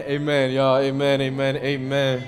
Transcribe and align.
Amen, 0.00 0.52
y'all. 0.52 0.78
Amen, 0.78 1.20
amen, 1.20 1.56
amen. 1.58 2.26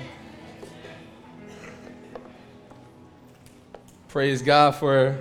Praise 4.07 4.43
God 4.43 4.75
for 4.75 5.17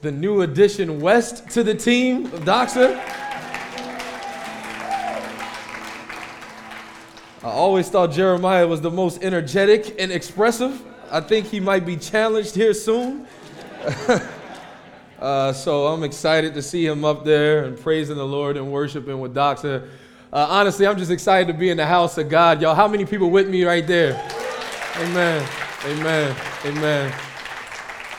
the 0.00 0.12
new 0.12 0.42
addition 0.42 1.00
West 1.00 1.50
to 1.50 1.64
the 1.64 1.74
team 1.74 2.28
Doxa. 2.28 2.96
I 7.42 7.48
always 7.48 7.88
thought 7.88 8.12
Jeremiah 8.12 8.68
was 8.68 8.80
the 8.80 8.90
most 8.90 9.24
energetic 9.24 9.96
and 10.00 10.12
expressive. 10.12 10.80
I 11.10 11.20
think 11.20 11.46
he 11.46 11.58
might 11.58 11.84
be 11.84 11.96
challenged 11.96 12.54
here 12.54 12.74
soon. 12.74 13.26
uh, 15.18 15.52
so 15.52 15.88
I'm 15.88 16.04
excited 16.04 16.54
to 16.54 16.62
see 16.62 16.86
him 16.86 17.04
up 17.04 17.24
there 17.24 17.64
and 17.64 17.76
praising 17.76 18.16
the 18.16 18.26
Lord 18.26 18.56
and 18.56 18.70
worshiping 18.70 19.18
with 19.18 19.34
Doxa. 19.34 19.88
Uh, 20.32 20.46
honestly, 20.48 20.86
I'm 20.86 20.96
just 20.96 21.10
excited 21.10 21.46
to 21.48 21.52
be 21.52 21.68
in 21.68 21.76
the 21.76 21.84
house 21.84 22.16
of 22.16 22.30
God. 22.30 22.62
Y'all, 22.62 22.74
how 22.74 22.88
many 22.88 23.04
people 23.04 23.28
with 23.28 23.50
me 23.50 23.64
right 23.64 23.86
there? 23.86 24.14
Amen. 24.96 25.46
Amen. 25.84 26.34
Amen. 26.64 27.14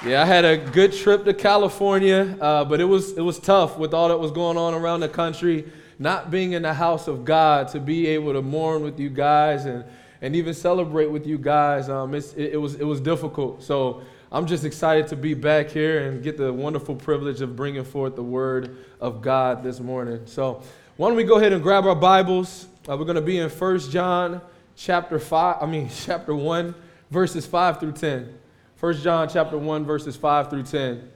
Yeah, 0.05 0.21
I 0.21 0.25
had 0.25 0.45
a 0.45 0.57
good 0.57 0.93
trip 0.93 1.25
to 1.25 1.33
California, 1.33 2.37
uh, 2.39 2.65
but 2.65 2.79
it 2.79 2.83
was 2.83 3.13
it 3.13 3.21
was 3.21 3.39
tough 3.39 3.79
with 3.79 3.95
all 3.95 4.09
that 4.09 4.19
was 4.19 4.29
going 4.29 4.57
on 4.57 4.75
around 4.75 4.99
the 4.99 5.09
country. 5.09 5.65
Not 5.97 6.29
being 6.29 6.51
in 6.51 6.61
the 6.61 6.73
house 6.75 7.07
of 7.07 7.25
God 7.25 7.69
to 7.69 7.79
be 7.79 8.05
able 8.05 8.33
to 8.33 8.43
mourn 8.43 8.83
with 8.83 8.99
you 8.99 9.09
guys 9.09 9.65
and 9.65 9.83
and 10.21 10.35
even 10.35 10.53
celebrate 10.53 11.07
with 11.07 11.25
you 11.25 11.39
guys, 11.39 11.89
um, 11.89 12.13
it, 12.13 12.31
it 12.37 12.61
was 12.61 12.75
it 12.75 12.85
was 12.85 13.01
difficult. 13.01 13.63
So 13.63 14.03
I'm 14.31 14.45
just 14.45 14.65
excited 14.65 15.07
to 15.07 15.15
be 15.15 15.33
back 15.33 15.69
here 15.69 16.07
and 16.07 16.21
get 16.21 16.37
the 16.37 16.53
wonderful 16.53 16.95
privilege 16.95 17.41
of 17.41 17.55
bringing 17.55 17.83
forth 17.83 18.15
the 18.15 18.23
word 18.23 18.77
of 19.01 19.23
God 19.23 19.63
this 19.63 19.79
morning. 19.79 20.21
So. 20.25 20.61
Why 20.95 21.07
don't 21.07 21.17
we 21.17 21.23
go 21.23 21.37
ahead 21.37 21.53
and 21.53 21.63
grab 21.63 21.87
our 21.87 21.95
Bibles? 21.95 22.67
Uh, 22.87 22.95
we're 22.95 23.05
going 23.05 23.15
to 23.15 23.21
be 23.21 23.39
in 23.39 23.49
1 23.49 23.79
John 23.89 24.39
chapter 24.75 25.17
5, 25.17 25.57
I 25.59 25.65
mean 25.65 25.89
chapter 26.05 26.35
1, 26.35 26.75
verses 27.09 27.47
5 27.47 27.79
through 27.79 27.93
10. 27.93 28.37
1 28.79 28.93
John 28.97 29.27
chapter 29.27 29.57
1, 29.57 29.85
verses 29.85 30.15
5 30.15 30.51
through 30.51 30.61
10. 30.61 31.11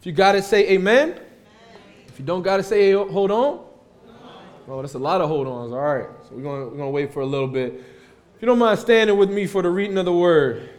If 0.00 0.06
you 0.06 0.12
got 0.12 0.34
it, 0.34 0.44
say 0.44 0.70
amen. 0.70 1.10
amen. 1.10 1.20
If 2.08 2.18
you 2.18 2.24
don't 2.24 2.40
got 2.40 2.58
it, 2.58 2.62
say 2.62 2.92
hold 2.92 3.30
on. 3.30 3.66
Oh, 4.66 4.80
that's 4.80 4.94
a 4.94 4.98
lot 4.98 5.20
of 5.20 5.28
hold 5.28 5.46
ons. 5.46 5.72
All 5.72 5.78
right. 5.78 6.08
So 6.26 6.34
we're 6.34 6.42
going 6.42 6.62
we're 6.62 6.78
going 6.78 6.88
to 6.88 6.90
wait 6.90 7.12
for 7.12 7.20
a 7.20 7.26
little 7.26 7.48
bit. 7.48 7.74
If 7.74 8.40
you 8.40 8.46
don't 8.46 8.58
mind 8.58 8.78
standing 8.78 9.18
with 9.18 9.30
me 9.30 9.46
for 9.46 9.60
the 9.60 9.68
reading 9.68 9.98
of 9.98 10.06
the 10.06 10.12
word. 10.14 10.70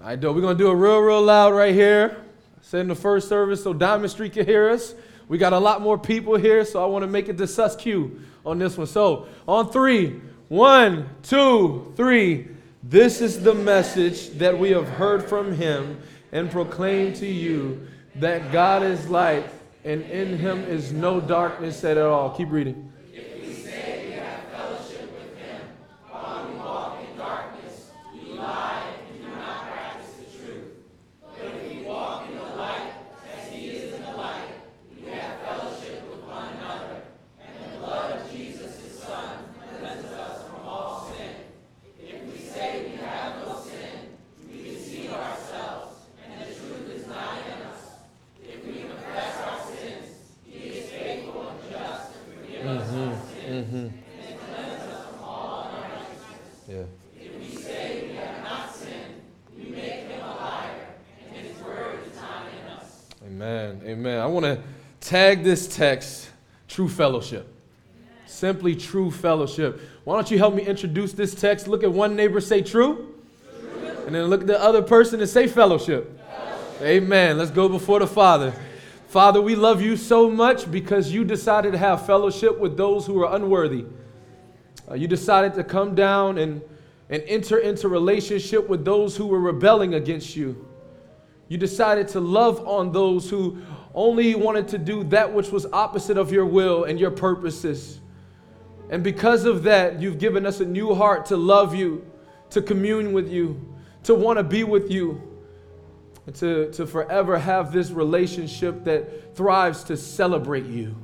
All 0.00 0.06
right, 0.06 0.18
though, 0.18 0.32
we're 0.32 0.40
going 0.40 0.56
to 0.56 0.64
do 0.64 0.70
it 0.70 0.74
real, 0.76 0.98
real 1.00 1.20
loud 1.20 1.52
right 1.52 1.74
here. 1.74 2.16
Said 2.62 2.80
in 2.80 2.88
the 2.88 2.94
first 2.94 3.28
service 3.28 3.62
so 3.62 3.74
Diamond 3.74 4.10
Street 4.10 4.32
can 4.32 4.46
hear 4.46 4.70
us. 4.70 4.94
We 5.28 5.36
got 5.36 5.52
a 5.52 5.58
lot 5.58 5.82
more 5.82 5.98
people 5.98 6.36
here, 6.36 6.64
so 6.64 6.82
I 6.82 6.86
want 6.86 7.02
to 7.02 7.06
make 7.06 7.28
it 7.28 7.36
the 7.36 7.46
sus 7.46 7.76
Q 7.76 8.18
on 8.46 8.58
this 8.58 8.78
one. 8.78 8.86
So, 8.86 9.28
on 9.46 9.70
three, 9.70 10.18
one, 10.48 11.06
two, 11.22 11.92
three. 11.96 12.48
This 12.82 13.20
is 13.20 13.42
the 13.42 13.52
message 13.52 14.30
that 14.38 14.58
we 14.58 14.70
have 14.70 14.88
heard 14.88 15.22
from 15.22 15.52
him 15.52 16.00
and 16.32 16.50
proclaim 16.50 17.12
to 17.14 17.26
you 17.26 17.86
that 18.14 18.52
God 18.52 18.82
is 18.82 19.06
light 19.10 19.50
and 19.84 20.00
in 20.04 20.38
him 20.38 20.64
is 20.64 20.94
no 20.94 21.20
darkness 21.20 21.84
at 21.84 21.98
all. 21.98 22.30
Keep 22.30 22.50
reading. 22.52 22.89
Mm-hmm. 53.70 54.00
tag 65.10 65.42
this 65.42 65.66
text 65.66 66.30
true 66.68 66.88
fellowship. 66.88 67.52
Simply 68.26 68.76
true 68.76 69.10
fellowship. 69.10 69.80
Why 70.04 70.14
don't 70.14 70.30
you 70.30 70.38
help 70.38 70.54
me 70.54 70.64
introduce 70.64 71.12
this 71.12 71.34
text? 71.34 71.66
Look 71.66 71.82
at 71.82 71.92
one 71.92 72.14
neighbor, 72.14 72.40
say 72.40 72.62
true. 72.62 73.14
true. 73.50 74.04
And 74.06 74.14
then 74.14 74.26
look 74.26 74.42
at 74.42 74.46
the 74.46 74.60
other 74.60 74.82
person 74.82 75.20
and 75.20 75.28
say 75.28 75.46
fellowship. 75.48 76.16
fellowship. 76.28 76.82
Amen. 76.82 77.38
Let's 77.38 77.50
go 77.50 77.68
before 77.68 77.98
the 77.98 78.06
Father. 78.06 78.52
Father, 79.10 79.40
we 79.42 79.56
love 79.56 79.82
you 79.82 79.96
so 79.96 80.30
much 80.30 80.70
because 80.70 81.10
you 81.10 81.24
decided 81.24 81.72
to 81.72 81.78
have 81.78 82.06
fellowship 82.06 82.60
with 82.60 82.76
those 82.76 83.04
who 83.04 83.20
are 83.20 83.34
unworthy. 83.34 83.84
Uh, 84.88 84.94
you 84.94 85.08
decided 85.08 85.52
to 85.54 85.64
come 85.64 85.96
down 85.96 86.38
and, 86.38 86.62
and 87.08 87.20
enter 87.26 87.58
into 87.58 87.88
relationship 87.88 88.68
with 88.68 88.84
those 88.84 89.16
who 89.16 89.26
were 89.26 89.40
rebelling 89.40 89.94
against 89.94 90.36
you. 90.36 90.64
You 91.48 91.58
decided 91.58 92.06
to 92.10 92.20
love 92.20 92.64
on 92.68 92.92
those 92.92 93.28
who 93.28 93.60
only 93.96 94.36
wanted 94.36 94.68
to 94.68 94.78
do 94.78 95.02
that 95.02 95.32
which 95.32 95.50
was 95.50 95.66
opposite 95.72 96.16
of 96.16 96.30
your 96.30 96.46
will 96.46 96.84
and 96.84 97.00
your 97.00 97.10
purposes. 97.10 97.98
And 98.90 99.02
because 99.02 99.44
of 99.44 99.64
that, 99.64 100.00
you've 100.00 100.20
given 100.20 100.46
us 100.46 100.60
a 100.60 100.64
new 100.64 100.94
heart 100.94 101.26
to 101.26 101.36
love 101.36 101.74
you, 101.74 102.08
to 102.50 102.62
commune 102.62 103.12
with 103.12 103.28
you, 103.28 103.74
to 104.04 104.14
want 104.14 104.38
to 104.38 104.44
be 104.44 104.62
with 104.62 104.88
you, 104.88 105.29
and 106.30 106.38
to, 106.38 106.70
to 106.70 106.86
forever 106.86 107.36
have 107.36 107.72
this 107.72 107.90
relationship 107.90 108.84
that 108.84 109.34
thrives 109.34 109.82
to 109.82 109.96
celebrate 109.96 110.66
you. 110.66 110.94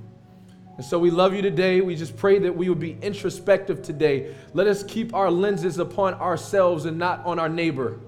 And 0.77 0.85
so 0.85 1.01
we 1.01 1.11
love 1.11 1.35
you 1.35 1.43
today. 1.43 1.81
We 1.81 1.97
just 1.97 2.17
pray 2.17 2.39
that 2.39 2.57
we 2.57 2.69
would 2.69 2.79
be 2.79 2.97
introspective 3.03 3.83
today. 3.83 4.37
Let 4.55 4.69
us 4.69 4.85
keep 4.85 5.15
our 5.15 5.29
lenses 5.29 5.81
upon 5.81 6.15
ourselves 6.15 6.85
and 6.85 6.97
not 6.97 7.27
on 7.27 7.41
our 7.41 7.49
neighbor. 7.49 7.99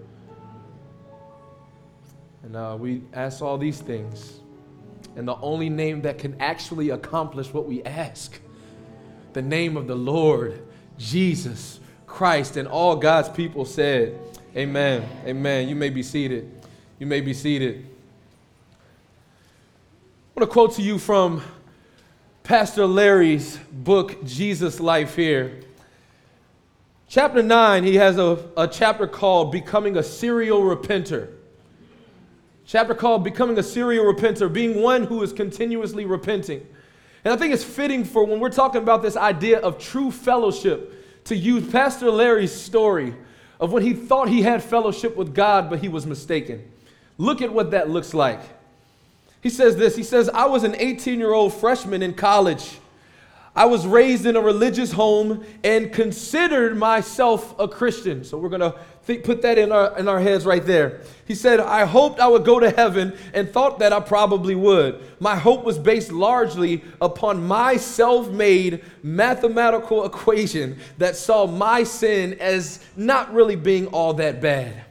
And 2.45 2.55
uh, 2.55 2.77
we 2.79 3.03
ask 3.13 3.43
all 3.43 3.59
these 3.59 3.81
things 3.81 4.39
and 5.17 5.27
the 5.27 5.39
only 5.39 5.69
name 5.69 6.03
that 6.03 6.19
can 6.19 6.41
actually 6.41 6.91
accomplish 6.91 7.53
what 7.53 7.67
we 7.67 7.83
ask 7.83 8.39
the 9.33 9.43
name 9.43 9.77
of 9.77 9.89
the 9.89 9.97
Lord, 9.97 10.63
Jesus 10.99 11.81
Christ. 12.07 12.57
And 12.57 12.69
all 12.69 12.95
God's 12.95 13.29
people 13.29 13.65
said, 13.65 14.17
Amen. 14.57 15.09
Amen. 15.27 15.69
You 15.69 15.75
may 15.75 15.91
be 15.91 16.05
seated. 16.05 16.58
You 16.99 17.07
may 17.07 17.21
be 17.21 17.35
seated. 17.35 17.87
I 20.37 20.41
want 20.41 20.49
to 20.51 20.53
quote 20.53 20.75
to 20.75 20.83
you 20.83 20.99
from 20.99 21.43
Pastor 22.43 22.87
Larry's 22.87 23.59
book, 23.73 24.25
Jesus 24.25 24.81
Life, 24.81 25.17
here. 25.17 25.61
Chapter 27.09 27.43
9, 27.43 27.85
he 27.85 27.97
has 27.97 28.19
a, 28.19 28.45
a 28.57 28.69
chapter 28.69 29.07
called 29.07 29.53
Becoming 29.53 29.97
a 29.97 30.03
Serial 30.03 30.61
Repenter 30.61 31.31
chapter 32.69 32.95
called 32.95 33.25
Becoming 33.25 33.59
a 33.59 33.63
Serial 33.63 34.05
Repenter, 34.05 34.53
being 34.53 34.83
one 34.83 35.05
who 35.05 35.23
is 35.23 35.33
continuously 35.33 36.05
repenting. 36.05 36.65
And 37.25 37.33
I 37.33 37.37
think 37.37 37.55
it's 37.55 37.65
fitting 37.65 38.05
for 38.05 38.25
when 38.25 38.41
we're 38.41 38.51
talking 38.51 38.83
about 38.83 39.01
this 39.01 39.17
idea 39.17 39.59
of 39.61 39.79
true 39.79 40.11
fellowship 40.11 41.25
to 41.25 41.35
use 41.35 41.67
Pastor 41.73 42.11
Larry's 42.11 42.53
story 42.53 43.15
of 43.59 43.73
when 43.73 43.83
he 43.83 43.95
thought 43.95 44.29
he 44.29 44.43
had 44.43 44.63
fellowship 44.63 45.17
with 45.17 45.35
God, 45.35 45.71
but 45.71 45.79
he 45.79 45.89
was 45.89 46.07
mistaken. 46.07 46.71
Look 47.19 47.43
at 47.43 47.53
what 47.53 47.73
that 47.73 47.91
looks 47.91 48.15
like. 48.15 48.41
He 49.43 49.51
says 49.51 49.77
this 49.77 49.95
He 49.97 50.03
says, 50.03 50.29
I 50.31 50.47
was 50.47 50.65
an 50.65 50.75
18 50.77 51.19
year 51.19 51.33
old 51.33 51.53
freshman 51.53 52.03
in 52.03 52.15
college. 52.15 52.79
I 53.55 53.65
was 53.65 53.87
raised 53.87 54.25
in 54.25 54.37
a 54.37 54.41
religious 54.41 54.93
home 54.93 55.45
and 55.65 55.93
considered 55.93 56.77
myself 56.77 57.59
a 57.59 57.67
Christian. 57.67 58.23
So 58.23 58.39
we're 58.39 58.51
going 58.51 58.61
to 58.61 58.79
Think, 59.09 59.25
put 59.25 59.41
that 59.41 59.57
in 59.57 59.73
our, 59.73 59.99
in 59.99 60.07
our 60.07 60.21
heads 60.21 60.45
right 60.45 60.63
there. 60.63 61.01
He 61.27 61.35
said, 61.35 61.61
I 61.61 61.87
hoped 61.87 62.21
I 62.21 62.29
would 62.29 62.45
go 62.45 62.61
to 62.61 62.69
heaven 62.69 63.17
and 63.33 63.51
thought 63.51 63.79
that 63.79 63.91
I 63.91 64.01
probably 64.01 64.55
would. 64.55 65.03
My 65.19 65.35
hope 65.35 65.65
was 65.65 65.79
based 65.79 66.13
largely 66.13 66.85
upon 67.01 67.47
my 67.47 67.79
self 67.79 68.29
made 68.29 68.85
mathematical 69.03 70.05
equation 70.05 70.79
that 70.99 71.17
saw 71.17 71.47
my 71.47 71.85
sin 71.85 72.35
as 72.35 72.85
not 72.97 73.33
really 73.33 73.57
being 73.57 73.87
all 73.87 74.13
that 74.13 74.43
bad. 74.43 74.85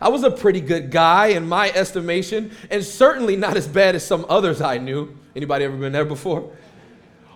I 0.00 0.08
was 0.08 0.22
a 0.22 0.30
pretty 0.30 0.60
good 0.60 0.90
guy 0.90 1.28
in 1.28 1.48
my 1.48 1.70
estimation, 1.70 2.52
and 2.70 2.84
certainly 2.84 3.36
not 3.36 3.56
as 3.56 3.66
bad 3.66 3.94
as 3.94 4.06
some 4.06 4.24
others 4.28 4.60
I 4.60 4.78
knew. 4.78 5.16
Anybody 5.34 5.64
ever 5.64 5.76
been 5.76 5.92
there 5.92 6.04
before? 6.04 6.50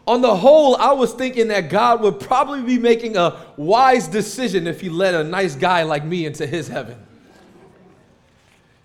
On 0.07 0.21
the 0.21 0.35
whole, 0.35 0.77
I 0.77 0.93
was 0.93 1.13
thinking 1.13 1.49
that 1.49 1.71
God 1.71 2.01
would 2.03 2.19
probably 2.19 2.63
be 2.63 2.79
making 2.79 3.17
a 3.17 3.37
wise 3.57 4.09
decision 4.09 4.67
if 4.67 4.81
he 4.81 4.89
let 4.89 5.15
a 5.15 5.23
nice 5.23 5.55
guy 5.55 5.85
like 5.85 6.05
me 6.05 6.27
into 6.27 6.47
his 6.47 6.67
heaven. 6.67 6.99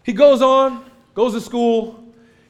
He 0.04 0.14
goes 0.14 0.42
on, 0.42 0.86
goes 1.16 1.34
to 1.34 1.42
school. 1.42 2.04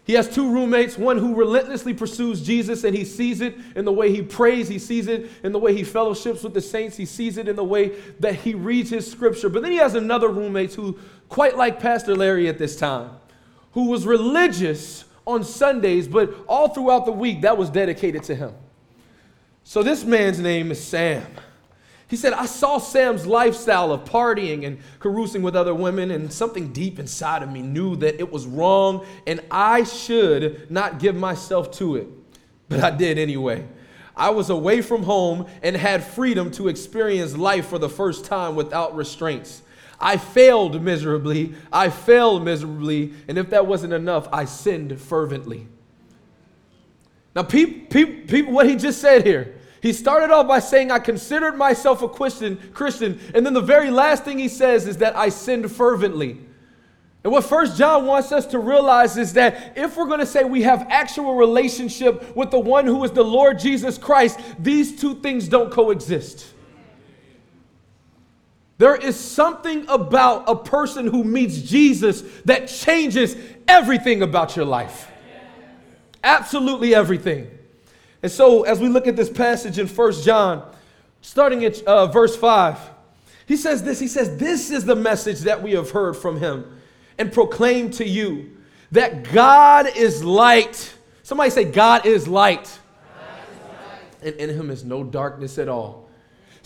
He 0.04 0.14
has 0.14 0.34
two 0.34 0.50
roommates, 0.50 0.98
one 0.98 1.18
who 1.18 1.36
relentlessly 1.36 1.94
pursues 1.94 2.42
Jesus 2.42 2.86
and 2.86 2.96
he 2.96 3.04
sees 3.04 3.42
it 3.42 3.56
in 3.76 3.84
the 3.84 3.92
way 3.92 4.10
he 4.14 4.22
prays, 4.22 4.70
he 4.70 4.80
sees 4.80 5.08
it 5.08 5.30
in 5.44 5.52
the 5.52 5.60
way 5.60 5.74
he 5.74 5.84
fellowships 5.84 6.44
with 6.44 6.54
the 6.54 6.62
saints, 6.62 6.96
he 6.96 7.06
sees 7.06 7.38
it 7.38 7.50
in 7.50 7.58
the 7.58 7.64
way 7.64 7.90
that 8.22 8.36
he 8.36 8.54
reads 8.54 8.90
his 8.90 9.10
scripture. 9.10 9.50
But 9.50 9.64
then 9.64 9.72
he 9.72 9.80
has 9.80 9.96
another 9.96 10.30
roommate 10.30 10.74
who, 10.74 10.98
quite 11.30 11.58
like 11.58 11.80
Pastor 11.80 12.16
Larry 12.16 12.48
at 12.48 12.58
this 12.58 12.76
time, 12.76 13.12
who 13.72 13.90
was 13.90 14.06
religious 14.06 15.06
on 15.26 15.44
Sundays, 15.44 16.08
but 16.08 16.34
all 16.48 16.70
throughout 16.70 17.06
the 17.06 17.12
week 17.12 17.42
that 17.42 17.58
was 17.58 17.70
dedicated 17.70 18.24
to 18.24 18.36
him. 18.36 18.54
So 19.64 19.84
this 19.84 20.06
man's 20.06 20.40
name 20.40 20.72
is 20.72 20.82
Sam. 20.82 21.26
He 22.10 22.16
said, 22.16 22.32
I 22.32 22.46
saw 22.46 22.78
Sam's 22.78 23.28
lifestyle 23.28 23.92
of 23.92 24.06
partying 24.06 24.66
and 24.66 24.80
carousing 25.00 25.42
with 25.42 25.58
other 25.58 25.76
women, 25.76 26.12
and 26.12 26.32
something 26.32 26.72
deep 26.72 27.00
inside 27.00 27.44
of 27.44 27.52
me 27.52 27.62
knew 27.62 27.98
that 27.98 28.20
it 28.20 28.32
was 28.32 28.48
wrong 28.48 29.06
and 29.26 29.42
I 29.52 29.84
should 29.84 30.72
not 30.72 31.00
give 31.00 31.16
myself 31.16 31.72
to 31.80 31.98
it. 31.98 32.08
But 32.70 32.82
I 32.82 32.92
did 32.92 33.18
anyway. 33.18 33.66
I 34.16 34.30
was 34.30 34.50
away 34.50 34.82
from 34.82 35.04
home 35.04 35.48
and 35.62 35.76
had 35.76 36.04
freedom 36.04 36.50
to 36.52 36.70
experience 36.70 37.36
life 37.36 37.68
for 37.68 37.78
the 37.78 37.90
first 37.90 38.26
time 38.26 38.56
without 38.56 38.96
restraints. 38.96 39.62
I 40.00 40.18
failed 40.18 40.82
miserably. 40.82 41.56
I 41.72 41.90
failed 41.90 42.44
miserably. 42.44 43.14
And 43.28 43.38
if 43.38 43.50
that 43.50 43.66
wasn't 43.66 43.94
enough, 43.94 44.28
I 44.32 44.46
sinned 44.46 45.00
fervently. 45.02 45.68
Now, 47.36 47.44
people, 47.44 48.54
what 48.54 48.68
he 48.68 48.76
just 48.76 49.00
said 49.00 49.26
here, 49.26 49.56
he 49.82 49.94
started 49.94 50.32
off 50.32 50.48
by 50.48 50.60
saying, 50.60 50.92
I 50.92 51.00
considered 51.00 51.56
myself 51.56 52.02
a 52.02 52.10
Christian, 52.10 52.58
Christian. 52.74 53.20
And 53.34 53.46
then 53.46 53.54
the 53.54 53.62
very 53.62 53.92
last 53.92 54.24
thing 54.24 54.40
he 54.40 54.48
says 54.48 54.88
is 54.88 54.98
that 54.98 55.16
I 55.16 55.30
sinned 55.30 55.72
fervently. 55.72 56.40
And 57.24 57.34
what 57.34 57.44
First 57.44 57.78
John 57.78 58.06
wants 58.06 58.32
us 58.32 58.46
to 58.48 58.60
realize 58.60 59.18
is 59.18 59.34
that 59.34 59.74
if 59.76 59.98
we're 59.98 60.06
going 60.06 60.20
to 60.20 60.26
say 60.26 60.46
we 60.46 60.64
have 60.64 60.88
actual 60.90 61.36
relationship 61.36 62.36
with 62.36 62.52
the 62.52 62.60
one 62.60 62.86
who 62.86 63.04
is 63.04 63.12
the 63.12 63.24
Lord 63.24 63.60
Jesus 63.60 63.98
Christ, 63.98 64.40
these 64.60 65.00
two 65.00 65.16
things 65.16 65.48
don't 65.48 65.72
coexist. 65.72 66.54
There 68.78 68.96
is 68.96 69.20
something 69.20 69.86
about 69.88 70.44
a 70.48 70.56
person 70.56 71.08
who 71.08 71.24
meets 71.24 71.62
Jesus 71.62 72.22
that 72.46 72.68
changes 72.68 73.36
everything 73.68 74.22
about 74.22 74.56
your 74.56 74.66
life. 74.66 75.12
Absolutely 76.24 76.94
everything. 76.94 77.50
And 78.22 78.32
so, 78.32 78.64
as 78.64 78.80
we 78.80 78.90
look 78.90 79.08
at 79.08 79.16
this 79.16 79.30
passage 79.30 79.80
in 79.80 79.88
First 79.88 80.24
John, 80.24 80.70
starting 81.22 81.66
at 81.66 81.82
uh, 81.84 82.08
verse 82.08 82.36
5, 82.36 82.78
he 83.48 83.56
says 83.56 83.84
this 83.84 84.00
He 84.00 84.08
says, 84.08 84.38
This 84.38 84.70
is 84.70 84.86
the 84.86 84.96
message 84.96 85.42
that 85.42 85.62
we 85.62 85.72
have 85.72 85.92
heard 85.92 86.16
from 86.16 86.40
him 86.40 86.80
and 87.18 87.32
proclaimed 87.32 87.94
to 87.94 88.08
you 88.08 88.58
that 88.92 89.32
God 89.32 89.88
is 89.96 90.24
light. 90.24 90.94
Somebody 91.24 91.50
say, 91.50 91.64
God 91.66 92.06
is 92.06 92.28
light. 92.28 92.64
God 92.64 93.40
is 93.52 94.24
light. 94.24 94.34
And 94.34 94.36
in 94.36 94.50
him 94.50 94.70
is 94.70 94.84
no 94.84 95.04
darkness 95.04 95.58
at 95.58 95.68
all. 95.68 96.07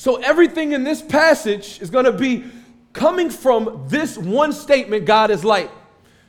So, 0.01 0.15
everything 0.15 0.71
in 0.71 0.83
this 0.83 0.99
passage 0.99 1.79
is 1.79 1.91
going 1.91 2.05
to 2.05 2.11
be 2.11 2.45
coming 2.91 3.29
from 3.29 3.85
this 3.87 4.17
one 4.17 4.51
statement 4.51 5.05
God 5.05 5.29
is 5.29 5.45
light. 5.45 5.69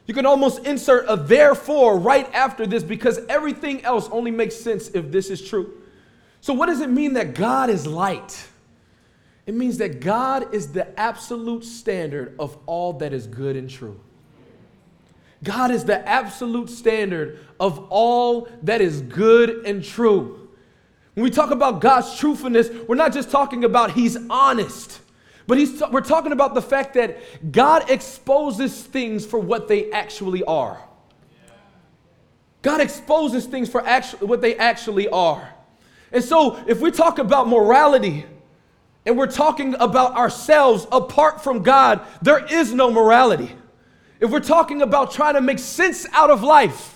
You 0.04 0.12
can 0.12 0.26
almost 0.26 0.66
insert 0.66 1.06
a 1.08 1.16
therefore 1.16 1.98
right 1.98 2.30
after 2.34 2.66
this 2.66 2.82
because 2.82 3.18
everything 3.30 3.82
else 3.82 4.10
only 4.12 4.30
makes 4.30 4.56
sense 4.56 4.88
if 4.88 5.10
this 5.10 5.30
is 5.30 5.40
true. 5.40 5.72
So, 6.42 6.52
what 6.52 6.66
does 6.66 6.82
it 6.82 6.90
mean 6.90 7.14
that 7.14 7.34
God 7.34 7.70
is 7.70 7.86
light? 7.86 8.46
It 9.46 9.54
means 9.54 9.78
that 9.78 10.00
God 10.00 10.54
is 10.54 10.72
the 10.72 11.00
absolute 11.00 11.64
standard 11.64 12.34
of 12.38 12.58
all 12.66 12.92
that 12.98 13.14
is 13.14 13.26
good 13.26 13.56
and 13.56 13.70
true. 13.70 13.98
God 15.42 15.70
is 15.70 15.86
the 15.86 16.06
absolute 16.06 16.68
standard 16.68 17.38
of 17.58 17.86
all 17.88 18.50
that 18.64 18.82
is 18.82 19.00
good 19.00 19.64
and 19.64 19.82
true. 19.82 20.41
When 21.14 21.24
we 21.24 21.30
talk 21.30 21.50
about 21.50 21.80
God's 21.80 22.16
truthfulness, 22.18 22.70
we're 22.88 22.94
not 22.94 23.12
just 23.12 23.30
talking 23.30 23.64
about 23.64 23.92
He's 23.92 24.16
honest. 24.30 25.00
But 25.46 25.58
he's, 25.58 25.82
we're 25.90 26.00
talking 26.02 26.32
about 26.32 26.54
the 26.54 26.62
fact 26.62 26.94
that 26.94 27.18
God 27.52 27.90
exposes 27.90 28.82
things 28.82 29.26
for 29.26 29.38
what 29.38 29.68
they 29.68 29.90
actually 29.90 30.44
are. 30.44 30.82
God 32.62 32.80
exposes 32.80 33.46
things 33.46 33.68
for 33.68 33.84
actu- 33.84 34.24
what 34.24 34.40
they 34.40 34.56
actually 34.56 35.08
are. 35.08 35.52
And 36.12 36.22
so, 36.22 36.62
if 36.68 36.80
we 36.80 36.90
talk 36.90 37.18
about 37.18 37.48
morality 37.48 38.24
and 39.04 39.18
we're 39.18 39.26
talking 39.26 39.74
about 39.80 40.14
ourselves 40.14 40.86
apart 40.92 41.42
from 41.42 41.62
God, 41.62 42.06
there 42.20 42.44
is 42.44 42.72
no 42.72 42.90
morality. 42.90 43.50
If 44.20 44.30
we're 44.30 44.40
talking 44.40 44.82
about 44.82 45.10
trying 45.10 45.34
to 45.34 45.40
make 45.40 45.58
sense 45.58 46.06
out 46.12 46.30
of 46.30 46.44
life, 46.44 46.91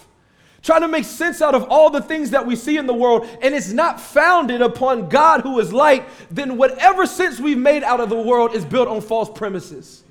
trying 0.66 0.80
to 0.80 0.88
make 0.88 1.04
sense 1.04 1.40
out 1.40 1.54
of 1.54 1.62
all 1.70 1.90
the 1.90 2.02
things 2.02 2.30
that 2.30 2.44
we 2.44 2.56
see 2.56 2.76
in 2.76 2.88
the 2.88 2.92
world, 2.92 3.24
and 3.40 3.54
it's 3.54 3.70
not 3.70 4.00
founded 4.00 4.60
upon 4.60 5.08
God 5.08 5.42
who 5.42 5.60
is 5.60 5.72
light, 5.72 6.04
then 6.28 6.56
whatever 6.56 7.06
sense 7.06 7.38
we've 7.38 7.56
made 7.56 7.84
out 7.84 8.00
of 8.00 8.10
the 8.10 8.20
world 8.20 8.52
is 8.52 8.64
built 8.64 8.88
on 8.88 9.00
false 9.00 9.30
premises. 9.30 10.02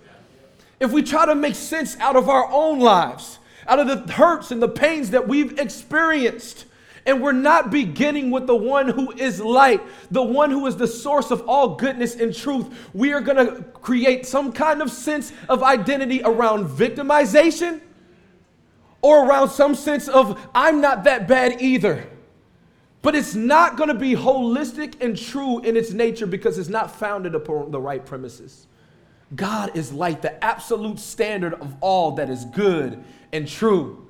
If 0.79 0.93
we 0.93 1.03
try 1.03 1.25
to 1.25 1.35
make 1.35 1.55
sense 1.55 1.97
out 1.97 2.15
of 2.15 2.29
our 2.29 2.49
own 2.49 2.79
lives, 2.79 3.37
out 3.67 3.79
of 3.79 3.87
the 3.87 4.13
hurts 4.13 4.51
and 4.51 4.61
the 4.61 4.69
pains 4.69 5.09
that 5.09 5.27
we've 5.27 5.59
experienced, 5.59 6.63
and 7.05 7.21
we're 7.21 7.33
not 7.33 7.69
beginning 7.69 8.31
with 8.31 8.47
the 8.47 8.55
one 8.55 8.87
who 8.87 9.11
is 9.11 9.41
light, 9.41 9.81
the 10.09 10.23
one 10.23 10.51
who 10.51 10.65
is 10.67 10.77
the 10.77 10.87
source 10.87 11.31
of 11.31 11.41
all 11.49 11.75
goodness 11.75 12.15
and 12.15 12.33
truth. 12.33 12.89
We 12.93 13.11
are 13.11 13.19
going 13.19 13.45
to 13.45 13.61
create 13.61 14.25
some 14.25 14.53
kind 14.53 14.81
of 14.81 14.89
sense 14.89 15.33
of 15.49 15.63
identity 15.63 16.21
around 16.23 16.69
victimization 16.69 17.81
or 19.05 19.23
around 19.23 19.49
some 19.49 19.75
sense 19.75 20.07
of, 20.07 20.49
I'm 20.55 20.81
not 20.81 21.03
that 21.03 21.27
bad 21.27 21.61
either. 21.61 22.09
But 23.03 23.13
it's 23.13 23.35
not 23.35 23.77
going 23.77 23.89
to 23.89 23.93
be 23.93 24.15
holistic 24.15 24.99
and 24.99 25.15
true 25.15 25.59
in 25.59 25.77
its 25.77 25.91
nature 25.91 26.25
because 26.25 26.57
it's 26.57 26.69
not 26.69 26.89
founded 26.89 27.35
upon 27.35 27.69
the 27.69 27.79
right 27.79 28.03
premises. 28.03 28.65
God 29.35 29.77
is 29.77 29.93
like 29.93 30.23
the 30.23 30.43
absolute 30.43 30.97
standard 30.97 31.53
of 31.53 31.75
all 31.81 32.13
that 32.13 32.31
is 32.31 32.45
good 32.45 33.03
and 33.31 33.47
true. 33.47 34.07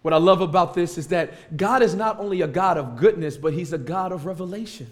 What 0.00 0.14
I 0.14 0.16
love 0.16 0.40
about 0.40 0.72
this 0.72 0.96
is 0.96 1.08
that 1.08 1.54
God 1.58 1.82
is 1.82 1.94
not 1.94 2.18
only 2.18 2.40
a 2.40 2.48
God 2.48 2.78
of 2.78 2.96
goodness, 2.96 3.36
but 3.36 3.52
He's 3.52 3.74
a 3.74 3.78
God 3.78 4.10
of 4.10 4.24
revelation. 4.24 4.86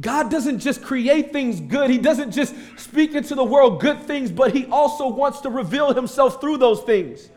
God 0.00 0.30
doesn't 0.30 0.60
just 0.60 0.80
create 0.80 1.32
things 1.32 1.60
good. 1.60 1.90
He 1.90 1.98
doesn't 1.98 2.30
just 2.30 2.54
speak 2.76 3.16
into 3.16 3.34
the 3.34 3.42
world 3.42 3.80
good 3.80 4.04
things, 4.04 4.30
but 4.30 4.54
He 4.54 4.66
also 4.66 5.08
wants 5.08 5.40
to 5.40 5.50
reveal 5.50 5.92
Himself 5.92 6.40
through 6.40 6.58
those 6.58 6.82
things. 6.82 7.28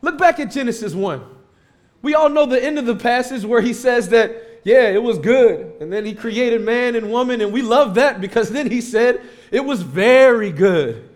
Look 0.00 0.18
back 0.18 0.38
at 0.40 0.50
Genesis 0.50 0.94
1. 0.94 1.22
We 2.02 2.14
all 2.14 2.28
know 2.28 2.46
the 2.46 2.62
end 2.62 2.78
of 2.78 2.86
the 2.86 2.96
passage 2.96 3.44
where 3.44 3.60
he 3.60 3.72
says 3.72 4.08
that, 4.10 4.60
yeah, 4.64 4.88
it 4.88 5.02
was 5.02 5.18
good. 5.18 5.74
And 5.80 5.92
then 5.92 6.04
he 6.04 6.14
created 6.14 6.60
man 6.60 6.94
and 6.94 7.10
woman, 7.10 7.40
and 7.40 7.52
we 7.52 7.62
love 7.62 7.94
that 7.96 8.20
because 8.20 8.50
then 8.50 8.70
he 8.70 8.80
said 8.80 9.20
it 9.50 9.64
was 9.64 9.82
very 9.82 10.52
good. 10.52 11.08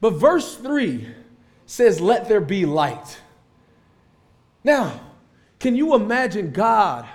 But 0.00 0.10
verse 0.10 0.56
3 0.56 1.08
says, 1.66 2.00
let 2.00 2.28
there 2.28 2.40
be 2.40 2.66
light. 2.66 3.20
Now, 4.62 5.00
can 5.58 5.74
you 5.74 5.94
imagine 5.94 6.52
God 6.52 7.06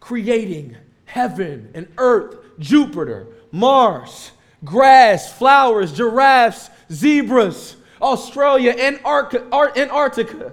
creating 0.00 0.76
heaven 1.06 1.70
and 1.74 1.88
earth, 1.98 2.36
Jupiter, 2.58 3.26
Mars, 3.50 4.32
grass, 4.64 5.36
flowers, 5.36 5.92
giraffes, 5.92 6.70
zebras? 6.92 7.76
Australia, 8.04 8.72
Antarctica, 8.72 10.52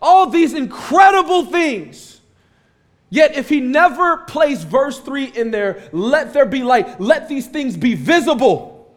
all 0.00 0.26
these 0.26 0.52
incredible 0.52 1.46
things. 1.46 2.20
Yet, 3.08 3.36
if 3.36 3.48
he 3.48 3.60
never 3.60 4.18
placed 4.18 4.66
verse 4.66 4.98
3 4.98 5.26
in 5.26 5.50
there, 5.50 5.88
let 5.92 6.32
there 6.32 6.46
be 6.46 6.62
light, 6.62 7.00
let 7.00 7.28
these 7.28 7.46
things 7.46 7.76
be 7.76 7.94
visible, 7.94 8.92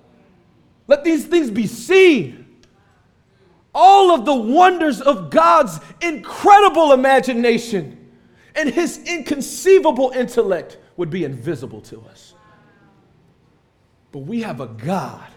let 0.87 1.03
these 1.03 1.25
things 1.25 1.51
be 1.51 1.67
seen. 1.67 2.41
All 3.73 4.11
of 4.11 4.25
the 4.25 4.33
wonders 4.33 5.01
of 5.01 5.29
God's 5.29 5.79
incredible 6.01 6.93
imagination 6.93 8.09
and 8.55 8.69
his 8.69 8.99
inconceivable 9.05 10.11
intellect 10.15 10.77
would 10.95 11.09
be 11.09 11.25
invisible 11.25 11.81
to 11.81 11.99
us. 12.09 12.33
But 14.13 14.19
we 14.19 14.43
have 14.43 14.61
a 14.61 14.67
God 14.67 15.27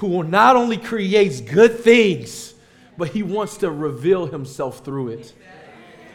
who 0.00 0.06
will 0.06 0.22
not 0.22 0.56
only 0.56 0.78
creates 0.78 1.42
good 1.42 1.78
things, 1.78 2.54
but 2.96 3.10
he 3.10 3.22
wants 3.22 3.58
to 3.58 3.70
reveal 3.70 4.24
himself 4.24 4.82
through 4.82 5.08
it. 5.08 5.34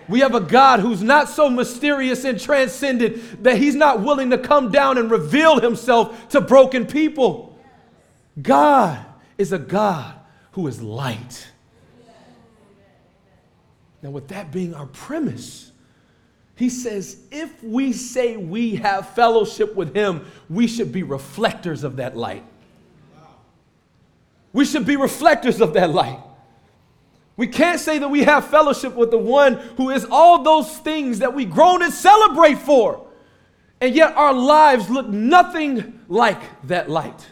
We 0.09 0.21
have 0.21 0.33
a 0.33 0.39
God 0.39 0.79
who's 0.79 1.03
not 1.03 1.29
so 1.29 1.51
mysterious 1.51 2.23
and 2.25 2.39
transcendent 2.39 3.43
that 3.43 3.59
he's 3.59 3.75
not 3.75 4.01
willing 4.01 4.31
to 4.31 4.39
come 4.39 4.71
down 4.71 4.97
and 4.97 5.11
reveal 5.11 5.59
himself 5.59 6.29
to 6.29 6.41
broken 6.41 6.87
people. 6.87 7.59
God 8.41 9.05
is 9.37 9.51
a 9.51 9.59
God 9.59 10.15
who 10.53 10.65
is 10.65 10.81
light. 10.81 11.47
Now, 14.01 14.09
with 14.09 14.29
that 14.29 14.51
being 14.51 14.73
our 14.73 14.87
premise, 14.87 15.71
he 16.55 16.69
says, 16.69 17.17
if 17.31 17.63
we 17.63 17.93
say 17.93 18.35
we 18.35 18.77
have 18.77 19.09
fellowship 19.09 19.75
with 19.75 19.93
him, 19.93 20.25
we 20.49 20.65
should 20.65 20.91
be 20.91 21.03
reflectors 21.03 21.83
of 21.83 21.97
that 21.97 22.17
light. 22.17 22.43
We 24.55 24.63
should 24.63 24.85
be 24.85 24.95
reflectors 24.95 25.59
of 25.59 25.73
that 25.73 25.89
light. 25.89 26.17
We 27.35 27.45
can't 27.45 27.77
say 27.77 27.99
that 27.99 28.07
we 28.07 28.23
have 28.23 28.47
fellowship 28.47 28.95
with 28.95 29.11
the 29.11 29.17
one 29.17 29.55
who 29.75 29.89
is 29.89 30.07
all 30.09 30.43
those 30.43 30.77
things 30.77 31.19
that 31.19 31.33
we 31.33 31.43
groan 31.43 31.83
and 31.83 31.93
celebrate 31.93 32.59
for. 32.59 33.05
And 33.81 33.93
yet 33.93 34.15
our 34.15 34.31
lives 34.31 34.89
look 34.89 35.09
nothing 35.09 35.99
like 36.07 36.39
that 36.67 36.89
light. 36.89 37.27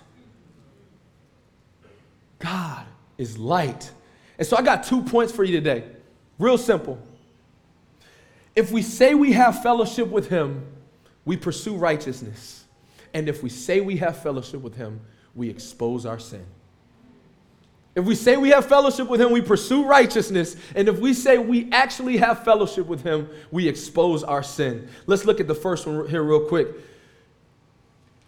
God 2.39 2.86
is 3.18 3.38
light. 3.38 3.89
And 4.38 4.46
so 4.46 4.58
I 4.58 4.62
got 4.62 4.84
two 4.84 5.01
points 5.01 5.32
for 5.32 5.46
you 5.46 5.53
today. 5.53 5.86
Real 6.38 6.58
simple. 6.58 7.01
If 8.53 8.70
we 8.70 8.82
say 8.82 9.13
we 9.13 9.32
have 9.32 9.63
fellowship 9.63 10.10
with 10.10 10.27
Him, 10.27 10.65
we 11.24 11.38
pursue 11.38 11.77
righteousness. 11.77 12.65
And 13.13 13.30
if 13.30 13.42
we 13.42 13.50
say 13.50 13.80
we 13.80 13.96
have 13.96 14.22
fellowship 14.22 14.60
with 14.60 14.75
Him, 14.75 15.00
we 15.34 15.50
expose 15.50 16.06
our 16.06 16.20
sin. 16.20 16.46
If 17.95 18.05
we 18.05 18.15
say 18.15 18.38
we 18.38 18.50
have 18.50 18.65
fellowship 18.65 19.07
with 19.07 19.21
Him, 19.21 19.31
we 19.31 19.41
pursue 19.41 19.85
righteousness. 19.85 20.55
And 20.75 20.88
if 20.88 21.00
we 21.00 21.13
say 21.13 21.38
we 21.38 21.71
actually 21.71 22.17
have 22.17 22.43
fellowship 22.43 22.88
with 22.88 23.03
Him, 23.03 23.29
we 23.51 23.67
expose 23.67 24.23
our 24.23 24.41
sin. 24.41 24.88
Let's 25.05 25.25
look 25.25 25.39
at 25.39 25.47
the 25.47 25.55
first 25.55 25.85
one 25.85 26.07
here, 26.07 26.23
real 26.23 26.47
quick. 26.47 26.69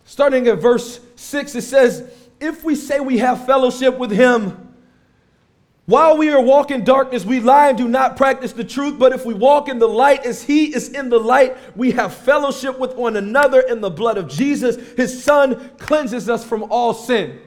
Starting 0.06 0.48
at 0.48 0.60
verse 0.60 1.00
6, 1.16 1.56
it 1.56 1.64
says, 1.64 2.12
If 2.40 2.64
we 2.64 2.76
say 2.76 3.00
we 3.00 3.18
have 3.18 3.48
fellowship 3.48 3.98
with 3.98 4.12
Him, 4.12 4.62
while 5.88 6.18
we 6.18 6.30
are 6.30 6.42
walking 6.42 6.84
darkness, 6.84 7.26
we 7.26 7.40
lie 7.40 7.70
and 7.70 7.78
do 7.78 7.88
not 7.88 8.18
practice 8.18 8.54
the 8.54 8.64
truth. 8.64 9.00
But 9.00 9.14
if 9.14 9.26
we 9.26 9.34
walk 9.34 9.68
in 9.68 9.80
the 9.80 9.88
light 9.88 10.26
as 10.28 10.44
He 10.44 10.76
is 10.76 10.90
in 10.90 11.10
the 11.10 11.20
light, 11.20 11.58
we 11.76 11.92
have 11.92 12.14
fellowship 12.14 12.78
with 12.78 12.96
one 12.96 13.18
another 13.18 13.62
in 13.62 13.82
the 13.82 13.90
blood 13.90 14.18
of 14.18 14.28
Jesus. 14.28 14.78
His 14.94 15.24
Son 15.24 15.72
cleanses 15.78 16.30
us 16.30 16.44
from 16.44 16.66
all 16.70 16.94
sin 16.94 17.40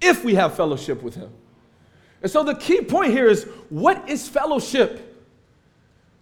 if 0.00 0.24
we 0.24 0.34
have 0.34 0.54
fellowship 0.54 1.02
with 1.02 1.14
Him. 1.14 1.30
And 2.22 2.30
so 2.30 2.42
the 2.42 2.54
key 2.54 2.82
point 2.82 3.12
here 3.12 3.28
is 3.28 3.44
what 3.68 4.08
is 4.08 4.28
fellowship? 4.28 5.06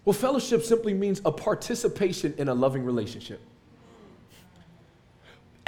Well, 0.05 0.13
fellowship 0.13 0.63
simply 0.63 0.93
means 0.93 1.21
a 1.25 1.31
participation 1.31 2.33
in 2.37 2.47
a 2.47 2.53
loving 2.53 2.83
relationship. 2.83 3.41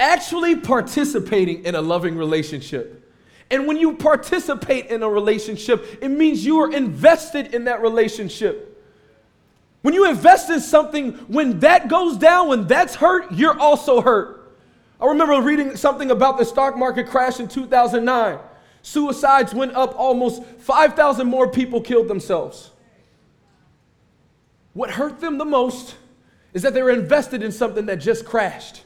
Actually 0.00 0.56
participating 0.56 1.64
in 1.64 1.74
a 1.74 1.80
loving 1.80 2.16
relationship. 2.16 2.98
And 3.50 3.66
when 3.66 3.76
you 3.76 3.94
participate 3.96 4.86
in 4.86 5.02
a 5.02 5.08
relationship, 5.08 5.98
it 6.02 6.08
means 6.08 6.44
you 6.44 6.58
are 6.60 6.72
invested 6.72 7.54
in 7.54 7.64
that 7.64 7.82
relationship. 7.82 8.68
When 9.82 9.94
you 9.94 10.08
invest 10.08 10.48
in 10.48 10.60
something, 10.60 11.12
when 11.28 11.60
that 11.60 11.88
goes 11.88 12.16
down, 12.16 12.48
when 12.48 12.66
that's 12.66 12.94
hurt, 12.94 13.32
you're 13.32 13.58
also 13.58 14.00
hurt. 14.00 14.41
I 15.02 15.06
remember 15.06 15.40
reading 15.40 15.76
something 15.76 16.12
about 16.12 16.38
the 16.38 16.44
stock 16.44 16.78
market 16.78 17.08
crash 17.08 17.40
in 17.40 17.48
2009. 17.48 18.38
Suicides 18.82 19.52
went 19.52 19.74
up 19.74 19.98
almost 19.98 20.44
5,000 20.44 21.26
more 21.26 21.48
people 21.48 21.80
killed 21.80 22.06
themselves. 22.06 22.70
What 24.74 24.92
hurt 24.92 25.20
them 25.20 25.38
the 25.38 25.44
most 25.44 25.96
is 26.54 26.62
that 26.62 26.72
they 26.72 26.82
were 26.82 26.90
invested 26.90 27.42
in 27.42 27.50
something 27.50 27.86
that 27.86 27.96
just 27.96 28.24
crashed. 28.24 28.84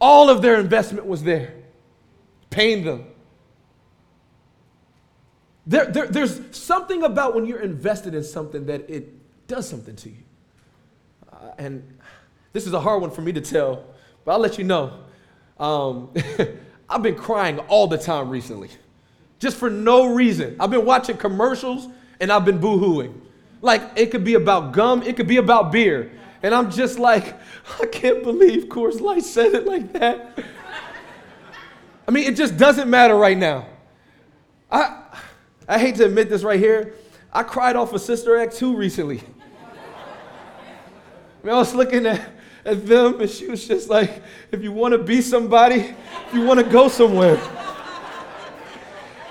All 0.00 0.28
of 0.28 0.42
their 0.42 0.58
investment 0.58 1.06
was 1.06 1.22
there 1.22 1.54
pain 2.50 2.84
them. 2.84 3.04
There, 5.66 5.86
there, 5.86 6.06
there's 6.06 6.56
something 6.56 7.02
about 7.02 7.34
when 7.34 7.46
you're 7.46 7.62
invested 7.62 8.14
in 8.14 8.22
something 8.22 8.66
that 8.66 8.88
it 8.88 9.12
does 9.48 9.68
something 9.68 9.96
to 9.96 10.10
you. 10.10 10.22
Uh, 11.32 11.36
and 11.58 11.98
this 12.52 12.64
is 12.64 12.74
a 12.74 12.80
hard 12.80 13.02
one 13.02 13.10
for 13.10 13.22
me 13.22 13.32
to 13.32 13.40
tell, 13.40 13.84
but 14.24 14.32
I'll 14.32 14.38
let 14.38 14.58
you 14.58 14.64
know. 14.64 15.04
Um, 15.58 16.12
I've 16.88 17.02
been 17.02 17.16
crying 17.16 17.58
all 17.60 17.86
the 17.86 17.98
time 17.98 18.28
recently, 18.28 18.68
just 19.38 19.56
for 19.56 19.70
no 19.70 20.14
reason. 20.14 20.56
I've 20.60 20.70
been 20.70 20.84
watching 20.84 21.16
commercials 21.16 21.88
and 22.20 22.30
I've 22.30 22.44
been 22.44 22.58
boo 22.58 22.78
hooing. 22.78 23.20
Like, 23.60 23.82
it 23.96 24.10
could 24.10 24.24
be 24.24 24.34
about 24.34 24.72
gum, 24.72 25.02
it 25.02 25.16
could 25.16 25.26
be 25.26 25.38
about 25.38 25.72
beer. 25.72 26.12
And 26.42 26.54
I'm 26.54 26.70
just 26.70 26.98
like, 26.98 27.34
I 27.80 27.86
can't 27.86 28.22
believe 28.22 28.66
Coors 28.66 29.00
Light 29.00 29.24
said 29.24 29.54
it 29.54 29.66
like 29.66 29.92
that. 29.94 30.38
I 32.06 32.10
mean, 32.10 32.24
it 32.24 32.36
just 32.36 32.58
doesn't 32.58 32.90
matter 32.90 33.16
right 33.16 33.38
now. 33.38 33.66
I, 34.70 35.04
I 35.66 35.78
hate 35.78 35.96
to 35.96 36.04
admit 36.04 36.28
this 36.28 36.42
right 36.42 36.60
here. 36.60 36.94
I 37.32 37.42
cried 37.42 37.76
off 37.76 37.94
of 37.94 38.02
Sister 38.02 38.36
Act 38.36 38.54
2 38.56 38.76
recently. 38.76 39.20
I, 41.42 41.46
mean, 41.46 41.54
I 41.54 41.58
was 41.58 41.74
looking 41.74 42.04
at, 42.04 42.30
at 42.64 42.86
them 42.86 43.20
and 43.20 43.30
she 43.30 43.46
was 43.46 43.66
just 43.66 43.88
like, 43.88 44.22
if 44.50 44.62
you 44.62 44.72
want 44.72 44.92
to 44.92 44.98
be 44.98 45.20
somebody, 45.20 45.94
if 46.26 46.34
you 46.34 46.42
want 46.42 46.60
to 46.60 46.66
go 46.66 46.88
somewhere, 46.88 47.40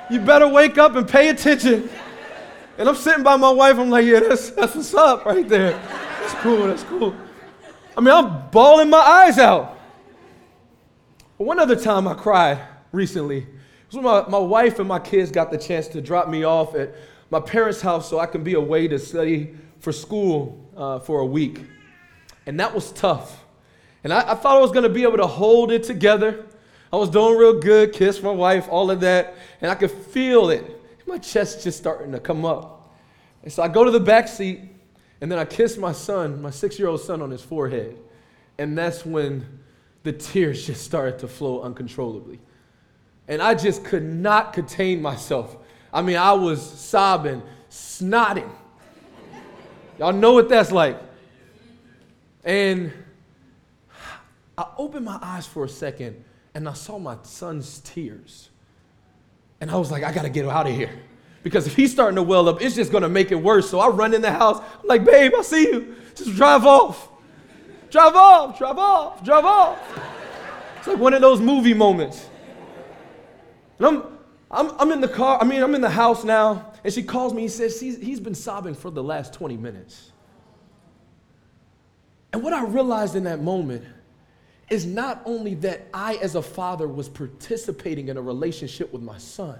you 0.09 0.19
better 0.19 0.47
wake 0.47 0.77
up 0.77 0.95
and 0.95 1.07
pay 1.07 1.29
attention. 1.29 1.89
And 2.77 2.89
I'm 2.89 2.95
sitting 2.95 3.23
by 3.23 3.35
my 3.35 3.51
wife, 3.51 3.77
I'm 3.77 3.89
like, 3.89 4.05
yeah, 4.05 4.19
that's, 4.19 4.51
that's 4.51 4.75
what's 4.75 4.93
up 4.93 5.25
right 5.25 5.47
there. 5.47 5.71
That's 5.71 6.33
cool, 6.35 6.67
that's 6.67 6.83
cool. 6.83 7.15
I 7.95 8.01
mean, 8.01 8.13
I'm 8.13 8.49
bawling 8.49 8.89
my 8.89 8.97
eyes 8.97 9.37
out. 9.37 9.77
One 11.37 11.59
other 11.59 11.75
time 11.75 12.07
I 12.07 12.13
cried 12.13 12.59
recently 12.91 13.39
it 13.39 13.47
was 13.87 13.95
when 13.95 14.05
my, 14.05 14.27
my 14.27 14.37
wife 14.37 14.79
and 14.79 14.87
my 14.87 14.99
kids 14.99 15.29
got 15.31 15.51
the 15.51 15.57
chance 15.57 15.87
to 15.89 16.01
drop 16.01 16.29
me 16.29 16.43
off 16.43 16.73
at 16.75 16.95
my 17.29 17.39
parents' 17.39 17.81
house 17.81 18.09
so 18.09 18.19
I 18.19 18.25
can 18.25 18.43
be 18.43 18.53
away 18.53 18.87
to 18.87 18.97
study 18.97 19.55
for 19.79 19.91
school 19.91 20.71
uh, 20.77 20.99
for 20.99 21.19
a 21.19 21.25
week. 21.25 21.61
And 22.45 22.59
that 22.59 22.73
was 22.73 22.91
tough. 22.91 23.43
And 24.03 24.11
I, 24.11 24.31
I 24.31 24.35
thought 24.35 24.57
I 24.57 24.59
was 24.59 24.71
going 24.71 24.83
to 24.83 24.89
be 24.89 25.03
able 25.03 25.17
to 25.17 25.27
hold 25.27 25.71
it 25.71 25.83
together. 25.83 26.45
I 26.91 26.97
was 26.97 27.09
doing 27.09 27.37
real 27.37 27.59
good, 27.59 27.93
kiss 27.93 28.21
my 28.21 28.31
wife, 28.31 28.67
all 28.69 28.91
of 28.91 28.99
that. 29.01 29.35
And 29.61 29.71
I 29.71 29.75
could 29.75 29.91
feel 29.91 30.49
it. 30.49 30.79
My 31.07 31.17
chest 31.17 31.63
just 31.63 31.77
starting 31.77 32.11
to 32.11 32.19
come 32.19 32.45
up. 32.45 32.91
And 33.43 33.51
so 33.51 33.61
I 33.61 33.67
go 33.67 33.83
to 33.83 33.91
the 33.91 33.99
back 33.99 34.27
seat 34.27 34.61
and 35.21 35.31
then 35.31 35.39
I 35.39 35.45
kiss 35.45 35.77
my 35.77 35.91
son, 35.91 36.41
my 36.41 36.49
six 36.49 36.77
year 36.79 36.87
old 36.87 37.01
son, 37.01 37.21
on 37.21 37.31
his 37.31 37.41
forehead. 37.41 37.97
And 38.57 38.77
that's 38.77 39.05
when 39.05 39.59
the 40.03 40.11
tears 40.11 40.65
just 40.65 40.83
started 40.83 41.19
to 41.19 41.27
flow 41.27 41.61
uncontrollably. 41.61 42.39
And 43.27 43.41
I 43.41 43.55
just 43.55 43.83
could 43.83 44.03
not 44.03 44.53
contain 44.53 45.01
myself. 45.01 45.55
I 45.93 46.01
mean, 46.01 46.17
I 46.17 46.33
was 46.33 46.61
sobbing, 46.61 47.41
snotting. 47.69 48.49
Y'all 49.97 50.11
know 50.11 50.33
what 50.33 50.49
that's 50.49 50.71
like. 50.71 50.99
And 52.43 52.91
I 54.57 54.67
opened 54.77 55.05
my 55.05 55.17
eyes 55.21 55.47
for 55.47 55.63
a 55.65 55.69
second 55.69 56.23
and 56.53 56.67
I 56.67 56.73
saw 56.73 56.99
my 56.99 57.17
son's 57.23 57.79
tears. 57.79 58.49
And 59.61 59.71
I 59.71 59.77
was 59.77 59.91
like, 59.91 60.03
I 60.03 60.11
gotta 60.11 60.29
get 60.29 60.45
out 60.45 60.67
of 60.67 60.75
here. 60.75 60.91
Because 61.41 61.67
if 61.67 61.75
he's 61.75 61.91
starting 61.91 62.15
to 62.15 62.23
well 62.23 62.47
up, 62.47 62.61
it's 62.61 62.75
just 62.75 62.91
gonna 62.91 63.09
make 63.09 63.31
it 63.31 63.35
worse. 63.35 63.69
So 63.69 63.79
I 63.79 63.87
run 63.87 64.13
in 64.13 64.21
the 64.21 64.31
house. 64.31 64.59
I'm 64.59 64.87
like, 64.87 65.03
babe, 65.03 65.33
I 65.37 65.41
see 65.41 65.63
you. 65.63 65.95
Just 66.15 66.35
drive 66.35 66.65
off. 66.65 67.09
Drive 67.89 68.15
off, 68.15 68.57
drive 68.57 68.77
off, 68.77 69.23
drive 69.23 69.45
off. 69.45 69.79
It's 70.77 70.87
like 70.87 70.97
one 70.97 71.13
of 71.13 71.21
those 71.21 71.39
movie 71.39 71.73
moments. 71.73 72.27
And 73.77 73.87
I'm, 73.87 74.03
I'm, 74.49 74.71
I'm 74.79 74.91
in 74.91 75.01
the 75.01 75.07
car, 75.07 75.39
I 75.39 75.45
mean, 75.45 75.61
I'm 75.61 75.75
in 75.75 75.81
the 75.81 75.89
house 75.89 76.23
now, 76.23 76.73
and 76.83 76.93
she 76.93 77.03
calls 77.03 77.33
me. 77.33 77.43
He 77.43 77.47
says 77.47 77.79
he's, 77.79 77.97
he's 77.97 78.19
been 78.19 78.35
sobbing 78.35 78.73
for 78.73 78.89
the 78.89 79.03
last 79.03 79.33
20 79.33 79.57
minutes. 79.57 80.12
And 82.33 82.41
what 82.41 82.51
I 82.51 82.63
realized 82.63 83.15
in 83.15 83.23
that 83.25 83.41
moment 83.41 83.85
is 84.69 84.87
not 84.87 85.21
only 85.25 85.53
that 85.55 85.87
I, 85.93 86.15
as 86.15 86.33
a 86.33 86.41
father, 86.41 86.87
was 86.87 87.07
participating 87.07 88.07
in 88.07 88.17
a 88.17 88.21
relationship 88.21 88.91
with 88.91 89.03
my 89.03 89.19
son, 89.19 89.59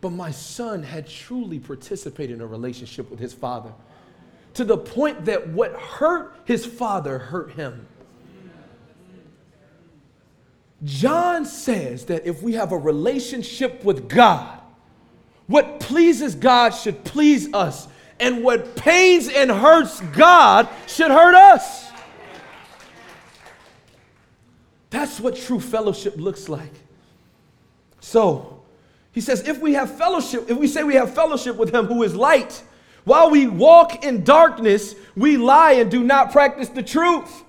but 0.00 0.10
my 0.10 0.30
son 0.30 0.84
had 0.84 1.08
truly 1.08 1.58
participated 1.58 2.36
in 2.36 2.40
a 2.40 2.46
relationship 2.46 3.10
with 3.10 3.18
his 3.18 3.34
father 3.34 3.72
to 4.54 4.64
the 4.64 4.78
point 4.78 5.24
that 5.24 5.48
what 5.48 5.74
hurt 5.74 6.36
his 6.44 6.64
father 6.64 7.18
hurt 7.18 7.52
him. 7.52 7.86
John 10.84 11.44
says 11.44 12.06
that 12.06 12.26
if 12.26 12.42
we 12.42 12.54
have 12.54 12.72
a 12.72 12.78
relationship 12.78 13.84
with 13.84 14.08
God, 14.08 14.60
what 15.46 15.80
pleases 15.80 16.34
God 16.36 16.70
should 16.70 17.04
please 17.04 17.52
us, 17.52 17.88
and 18.20 18.44
what 18.44 18.76
pains 18.76 19.28
and 19.28 19.50
hurts 19.50 20.00
God 20.12 20.68
should 20.86 21.10
hurt 21.10 21.34
us. 21.34 21.79
That's 24.90 25.20
what 25.20 25.36
true 25.36 25.60
fellowship 25.60 26.16
looks 26.16 26.48
like. 26.48 26.72
So, 28.00 28.62
he 29.12 29.20
says, 29.20 29.46
if 29.46 29.60
we 29.60 29.74
have 29.74 29.96
fellowship, 29.96 30.50
if 30.50 30.58
we 30.58 30.66
say 30.66 30.82
we 30.82 30.94
have 30.94 31.14
fellowship 31.14 31.56
with 31.56 31.74
him 31.74 31.86
who 31.86 32.02
is 32.02 32.14
light, 32.14 32.62
while 33.04 33.30
we 33.30 33.46
walk 33.46 34.04
in 34.04 34.24
darkness, 34.24 34.94
we 35.16 35.36
lie 35.36 35.72
and 35.72 35.90
do 35.90 36.02
not 36.02 36.32
practice 36.32 36.68
the 36.68 36.82
truth. 36.82 37.44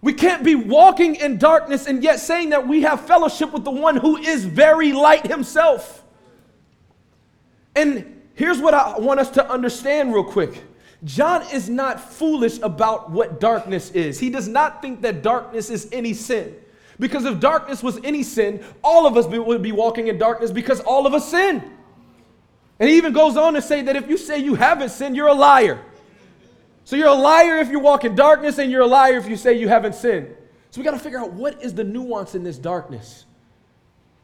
We 0.00 0.12
can't 0.12 0.42
be 0.42 0.56
walking 0.56 1.14
in 1.14 1.38
darkness 1.38 1.86
and 1.86 2.02
yet 2.02 2.18
saying 2.18 2.50
that 2.50 2.66
we 2.66 2.82
have 2.82 3.06
fellowship 3.06 3.52
with 3.52 3.64
the 3.64 3.70
one 3.70 3.96
who 3.96 4.16
is 4.16 4.44
very 4.44 4.92
light 4.92 5.26
himself. 5.26 6.02
And 7.76 8.22
here's 8.34 8.58
what 8.58 8.74
I 8.74 8.98
want 8.98 9.20
us 9.20 9.30
to 9.30 9.48
understand 9.48 10.12
real 10.12 10.24
quick 10.24 10.62
John 11.04 11.42
is 11.52 11.68
not 11.68 12.00
foolish 12.00 12.58
about 12.62 13.10
what 13.10 13.40
darkness 13.40 13.90
is. 13.90 14.20
He 14.20 14.30
does 14.30 14.46
not 14.46 14.80
think 14.80 15.02
that 15.02 15.22
darkness 15.22 15.68
is 15.68 15.88
any 15.92 16.14
sin. 16.14 16.54
Because 16.98 17.24
if 17.24 17.40
darkness 17.40 17.82
was 17.82 17.98
any 18.04 18.22
sin, 18.22 18.64
all 18.84 19.06
of 19.06 19.16
us 19.16 19.26
would 19.26 19.62
be 19.62 19.72
walking 19.72 20.06
in 20.06 20.18
darkness 20.18 20.52
because 20.52 20.80
all 20.80 21.06
of 21.06 21.14
us 21.14 21.28
sin. 21.28 21.62
And 22.78 22.88
he 22.88 22.96
even 22.96 23.12
goes 23.12 23.36
on 23.36 23.54
to 23.54 23.62
say 23.62 23.82
that 23.82 23.96
if 23.96 24.08
you 24.08 24.16
say 24.16 24.38
you 24.38 24.54
haven't 24.54 24.90
sinned, 24.90 25.16
you're 25.16 25.28
a 25.28 25.34
liar. 25.34 25.80
So 26.84 26.96
you're 26.96 27.08
a 27.08 27.14
liar 27.14 27.58
if 27.58 27.70
you 27.70 27.78
walk 27.78 28.04
in 28.04 28.14
darkness, 28.14 28.58
and 28.58 28.70
you're 28.70 28.82
a 28.82 28.86
liar 28.86 29.16
if 29.16 29.28
you 29.28 29.36
say 29.36 29.58
you 29.58 29.68
haven't 29.68 29.94
sinned. 29.94 30.34
So 30.70 30.80
we 30.80 30.84
got 30.84 30.92
to 30.92 30.98
figure 30.98 31.18
out 31.18 31.32
what 31.32 31.62
is 31.62 31.74
the 31.74 31.84
nuance 31.84 32.34
in 32.34 32.42
this 32.42 32.58
darkness. 32.58 33.24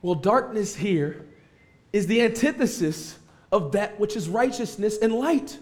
Well, 0.03 0.15
darkness 0.15 0.75
here 0.75 1.27
is 1.93 2.07
the 2.07 2.23
antithesis 2.23 3.19
of 3.51 3.73
that 3.73 3.99
which 3.99 4.17
is 4.17 4.29
righteousness 4.29 4.99
and 4.99 5.13
light. 5.13 5.59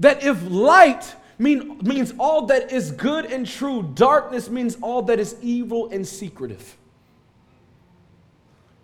That 0.00 0.22
if 0.22 0.42
light 0.48 1.14
mean, 1.38 1.78
means 1.82 2.14
all 2.18 2.46
that 2.46 2.72
is 2.72 2.90
good 2.92 3.26
and 3.26 3.46
true, 3.46 3.90
darkness 3.94 4.48
means 4.48 4.76
all 4.80 5.02
that 5.02 5.18
is 5.18 5.36
evil 5.40 5.88
and 5.90 6.06
secretive. 6.06 6.76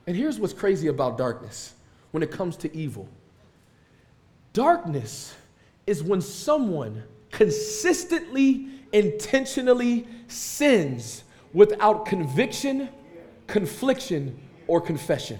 And 0.06 0.16
here's 0.16 0.38
what's 0.38 0.52
crazy 0.52 0.88
about 0.88 1.16
darkness 1.16 1.74
when 2.10 2.22
it 2.22 2.30
comes 2.30 2.56
to 2.58 2.76
evil 2.76 3.08
darkness 4.52 5.34
is 5.86 6.02
when 6.02 6.22
someone 6.22 7.02
consistently, 7.30 8.68
intentionally 8.92 10.06
sins 10.28 11.24
without 11.52 12.06
conviction, 12.06 12.88
confliction, 13.46 14.38
or 14.66 14.80
confession. 14.80 15.38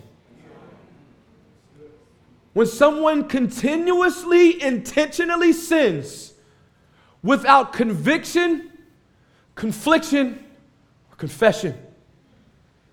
When 2.54 2.66
someone 2.66 3.28
continuously, 3.28 4.62
intentionally 4.62 5.52
sins 5.52 6.32
without 7.23 7.73
conviction, 7.73 8.70
confliction, 9.54 10.44
or 11.11 11.16
confession. 11.16 11.75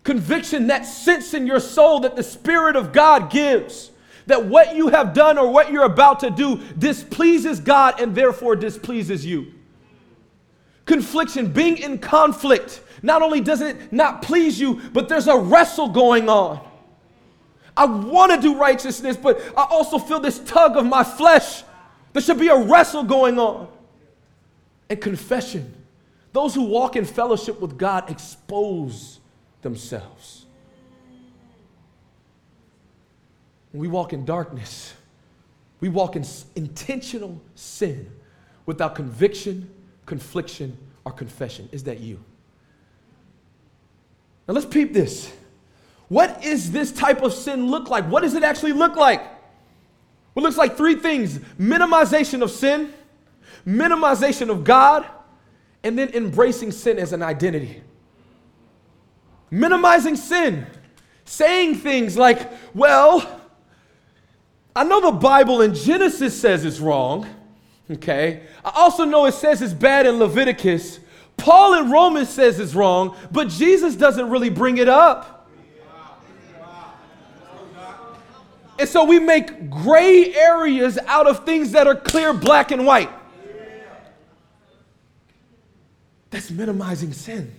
Conviction, 0.04 0.68
that 0.68 0.86
sense 0.86 1.34
in 1.34 1.46
your 1.46 1.60
soul 1.60 2.00
that 2.02 2.16
the 2.16 2.24
Spirit 2.24 2.76
of 2.76 2.92
God 2.92 3.32
gives 3.32 3.92
that 4.26 4.46
what 4.46 4.76
you 4.76 4.88
have 4.88 5.14
done 5.14 5.38
or 5.38 5.52
what 5.52 5.72
you're 5.72 5.84
about 5.84 6.20
to 6.22 6.30
do 6.30 6.60
displeases 6.78 7.60
God 7.60 8.00
and 8.00 8.16
therefore 8.16 8.56
displeases 8.56 9.26
you. 9.26 9.54
Confliction, 10.86 11.52
being 11.52 11.78
in 11.78 12.00
conflict, 12.00 12.82
not 13.04 13.22
only 13.22 13.42
does 13.42 13.62
it 13.62 13.94
not 13.94 14.22
please 14.22 14.60
you, 14.60 14.82
but 14.94 15.08
there's 15.08 15.28
a 15.28 15.38
wrestle 15.38 15.90
going 15.90 16.30
on. 16.30 16.68
I 17.76 17.86
want 17.86 18.34
to 18.34 18.42
do 18.42 18.58
righteousness, 18.58 19.18
but 19.18 19.42
I 19.58 19.66
also 19.70 19.98
feel 19.98 20.20
this 20.20 20.40
tug 20.40 20.78
of 20.78 20.86
my 20.86 21.04
flesh. 21.04 21.64
There 22.14 22.22
should 22.22 22.40
be 22.40 22.50
a 22.50 22.58
wrestle 22.58 23.04
going 23.04 23.40
on. 23.40 23.68
And 24.90 25.00
confession. 25.00 25.74
Those 26.34 26.54
who 26.54 26.64
walk 26.64 26.96
in 26.96 27.06
fellowship 27.06 27.60
with 27.60 27.78
God 27.78 28.10
expose 28.10 29.20
themselves. 29.62 30.46
When 33.72 33.82
we 33.82 33.88
walk 33.88 34.12
in 34.12 34.26
darkness, 34.26 34.94
we 35.80 35.90
walk 35.90 36.16
in 36.16 36.26
intentional 36.56 37.42
sin 37.56 38.12
without 38.66 38.96
conviction, 38.96 39.70
confliction, 40.06 40.78
or 41.06 41.12
confession. 41.12 41.70
Is 41.72 41.84
that 41.86 42.00
you? 42.00 42.20
Now 44.48 44.54
let's 44.54 44.66
peep 44.66 44.94
this. 44.94 45.32
What 46.12 46.44
is 46.44 46.74
this 46.74 46.92
type 46.92 47.22
of 47.22 47.34
sin 47.34 47.68
look 47.68 47.90
like? 47.90 48.04
What 48.04 48.24
does 48.24 48.34
it 48.34 48.44
actually 48.44 48.74
look 48.74 48.98
like? 48.98 49.22
Well, 49.22 50.44
It 50.44 50.50
looks 50.50 50.58
like 50.58 50.76
three 50.76 50.96
things 50.96 51.40
minimization 51.58 52.44
of 52.44 52.52
sin, 52.52 52.94
minimization 53.66 54.50
of 54.50 54.66
God, 54.66 55.06
and 55.84 55.98
then 55.98 56.10
embracing 56.10 56.74
sin 56.74 57.00
as 57.00 57.14
an 57.14 57.24
identity. 57.24 57.82
Minimizing 59.50 60.18
sin, 60.18 60.68
saying 61.24 61.76
things 61.76 62.18
like, 62.18 62.52
well, 62.76 63.40
I 64.76 64.84
know 64.84 65.00
the 65.00 65.18
Bible 65.18 65.62
in 65.62 65.74
Genesis 65.74 66.38
says 66.38 66.66
it's 66.66 66.82
wrong, 66.82 67.26
okay? 67.90 68.44
I 68.66 68.72
also 68.76 69.06
know 69.06 69.28
it 69.28 69.34
says 69.36 69.62
it's 69.62 69.72
bad 69.72 70.06
in 70.06 70.16
Leviticus. 70.16 71.00
Paul 71.38 71.76
in 71.76 71.90
Romans 71.90 72.28
says 72.28 72.60
it's 72.60 72.76
wrong, 72.76 73.16
but 73.32 73.48
Jesus 73.48 73.96
doesn't 73.96 74.30
really 74.30 74.50
bring 74.50 74.78
it 74.78 74.90
up. 74.90 75.38
And 78.82 78.90
so 78.90 79.04
we 79.04 79.20
make 79.20 79.70
gray 79.70 80.34
areas 80.34 80.98
out 81.06 81.28
of 81.28 81.46
things 81.46 81.74
that 81.74 81.86
are 81.86 81.94
clear, 81.94 82.34
black, 82.34 82.72
and 82.72 82.84
white. 82.84 83.12
That's 86.32 86.50
minimizing 86.50 87.14
sin. 87.14 87.54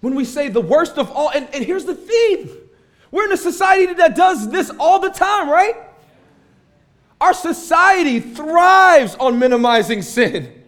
When 0.00 0.16
we 0.16 0.24
say 0.24 0.48
the 0.48 0.60
worst 0.60 0.98
of 0.98 1.12
all, 1.12 1.30
and, 1.30 1.48
and 1.54 1.64
here's 1.64 1.84
the 1.84 1.94
thing 1.94 2.50
we're 3.12 3.26
in 3.26 3.32
a 3.32 3.36
society 3.36 3.94
that 3.94 4.16
does 4.16 4.50
this 4.50 4.72
all 4.80 4.98
the 4.98 5.10
time, 5.10 5.48
right? 5.48 5.76
Our 7.20 7.32
society 7.32 8.18
thrives 8.18 9.14
on 9.14 9.38
minimizing 9.38 10.02
sin, 10.02 10.64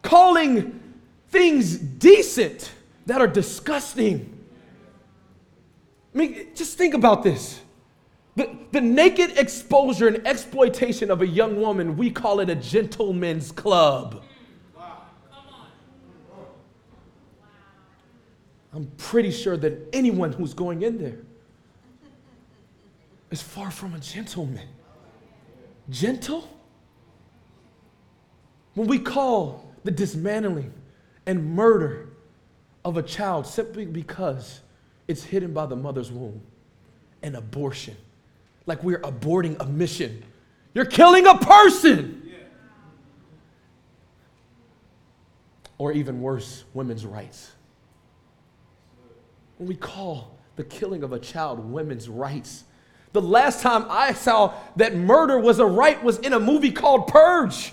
calling 0.00 0.80
things 1.28 1.76
decent 1.76 2.72
that 3.04 3.20
are 3.20 3.28
disgusting. 3.28 4.42
I 6.14 6.18
mean, 6.18 6.46
just 6.54 6.78
think 6.78 6.94
about 6.94 7.22
this. 7.22 7.60
The, 8.36 8.50
the 8.72 8.80
naked 8.80 9.38
exposure 9.38 10.08
and 10.08 10.26
exploitation 10.26 11.10
of 11.10 11.22
a 11.22 11.26
young 11.26 11.60
woman, 11.60 11.96
we 11.96 12.10
call 12.10 12.40
it 12.40 12.50
a 12.50 12.56
gentleman's 12.56 13.52
club. 13.52 14.24
I'm 18.72 18.90
pretty 18.96 19.30
sure 19.30 19.56
that 19.58 19.88
anyone 19.92 20.32
who's 20.32 20.52
going 20.52 20.82
in 20.82 20.98
there 20.98 21.18
is 23.30 23.40
far 23.40 23.70
from 23.70 23.94
a 23.94 24.00
gentleman. 24.00 24.66
Gentle? 25.88 26.48
When 28.74 28.88
we 28.88 28.98
call 28.98 29.72
the 29.84 29.92
dismantling 29.92 30.72
and 31.26 31.54
murder 31.54 32.08
of 32.84 32.96
a 32.96 33.02
child 33.02 33.46
simply 33.46 33.86
because 33.86 34.60
it's 35.06 35.22
hidden 35.22 35.52
by 35.52 35.66
the 35.66 35.76
mother's 35.76 36.10
womb, 36.10 36.40
an 37.22 37.36
abortion 37.36 37.96
like 38.66 38.82
we're 38.82 39.00
aborting 39.00 39.56
a 39.60 39.66
mission. 39.66 40.24
You're 40.72 40.84
killing 40.84 41.26
a 41.26 41.36
person. 41.36 42.22
Or 45.76 45.92
even 45.92 46.20
worse, 46.20 46.64
women's 46.72 47.04
rights. 47.04 47.50
When 49.58 49.68
we 49.68 49.76
call 49.76 50.36
the 50.56 50.64
killing 50.64 51.02
of 51.02 51.12
a 51.12 51.18
child 51.18 51.58
women's 51.58 52.08
rights, 52.08 52.64
the 53.12 53.22
last 53.22 53.60
time 53.60 53.86
I 53.88 54.12
saw 54.12 54.54
that 54.76 54.94
murder 54.96 55.38
was 55.38 55.58
a 55.58 55.66
right 55.66 56.02
was 56.02 56.18
in 56.18 56.32
a 56.32 56.40
movie 56.40 56.72
called 56.72 57.06
Purge. 57.08 57.72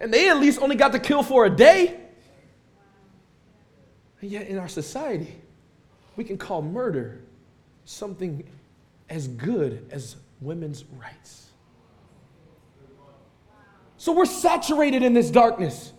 And 0.00 0.12
they 0.12 0.28
at 0.30 0.38
least 0.38 0.60
only 0.62 0.76
got 0.76 0.92
to 0.92 0.98
kill 0.98 1.22
for 1.22 1.44
a 1.44 1.50
day. 1.50 1.98
And 4.20 4.30
yet, 4.30 4.48
in 4.48 4.58
our 4.58 4.68
society, 4.68 5.34
we 6.16 6.24
can 6.24 6.38
call 6.38 6.62
murder 6.62 7.20
something 7.84 8.42
as 9.08 9.28
good 9.28 9.86
as 9.90 10.16
women's 10.40 10.84
rights. 11.00 11.46
So 13.96 14.12
we're 14.12 14.26
saturated 14.26 15.02
in 15.02 15.12
this 15.12 15.30
darkness. 15.30 15.92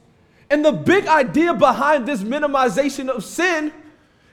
And 0.49 0.63
the 0.63 0.71
big 0.71 1.05
idea 1.07 1.53
behind 1.53 2.07
this 2.07 2.21
minimization 2.21 3.09
of 3.09 3.23
sin 3.23 3.71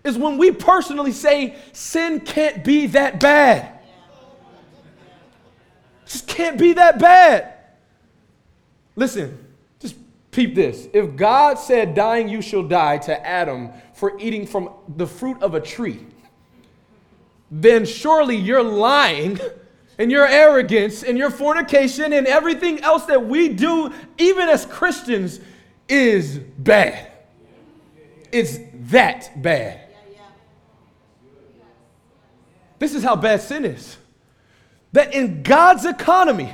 is 0.05 0.17
when 0.17 0.39
we 0.39 0.53
personally 0.53 1.13
say 1.13 1.57
sin 1.73 2.21
can't 2.21 2.65
be 2.65 2.87
that 2.89 3.21
bad. 3.21 3.73
Just 6.07 6.29
can't 6.29 6.57
be 6.57 6.73
that 6.75 6.99
bad. 6.99 7.53
Listen, 8.95 9.37
just 9.81 9.97
peep 10.31 10.55
this. 10.55 10.89
If 10.93 11.17
God 11.17 11.59
said, 11.59 11.95
Dying 11.95 12.29
you 12.29 12.41
shall 12.41 12.63
die 12.63 12.99
to 12.99 13.27
Adam 13.27 13.71
for 13.93 14.19
eating 14.21 14.47
from 14.47 14.71
the 14.97 15.07
fruit 15.07 15.43
of 15.43 15.55
a 15.55 15.61
tree, 15.61 16.07
then 17.63 17.85
surely 17.85 18.37
you're 18.37 18.63
lying 18.63 19.41
and 19.99 20.11
your 20.11 20.27
arrogance 20.27 21.03
and 21.03 21.17
your 21.17 21.31
fornication 21.31 22.13
and 22.13 22.27
everything 22.27 22.81
else 22.81 23.07
that 23.07 23.27
we 23.27 23.49
do, 23.49 23.93
even 24.19 24.49
as 24.49 24.67
Christians, 24.67 25.41
is 25.89 26.39
bad. 26.39 27.11
It's 28.33 28.59
that 28.91 29.41
bad. 29.41 29.81
This 32.79 32.95
is 32.95 33.03
how 33.03 33.17
bad 33.17 33.41
sin 33.41 33.65
is. 33.65 33.97
That 34.93 35.15
in 35.15 35.43
God's 35.43 35.87
economy, 35.87 36.53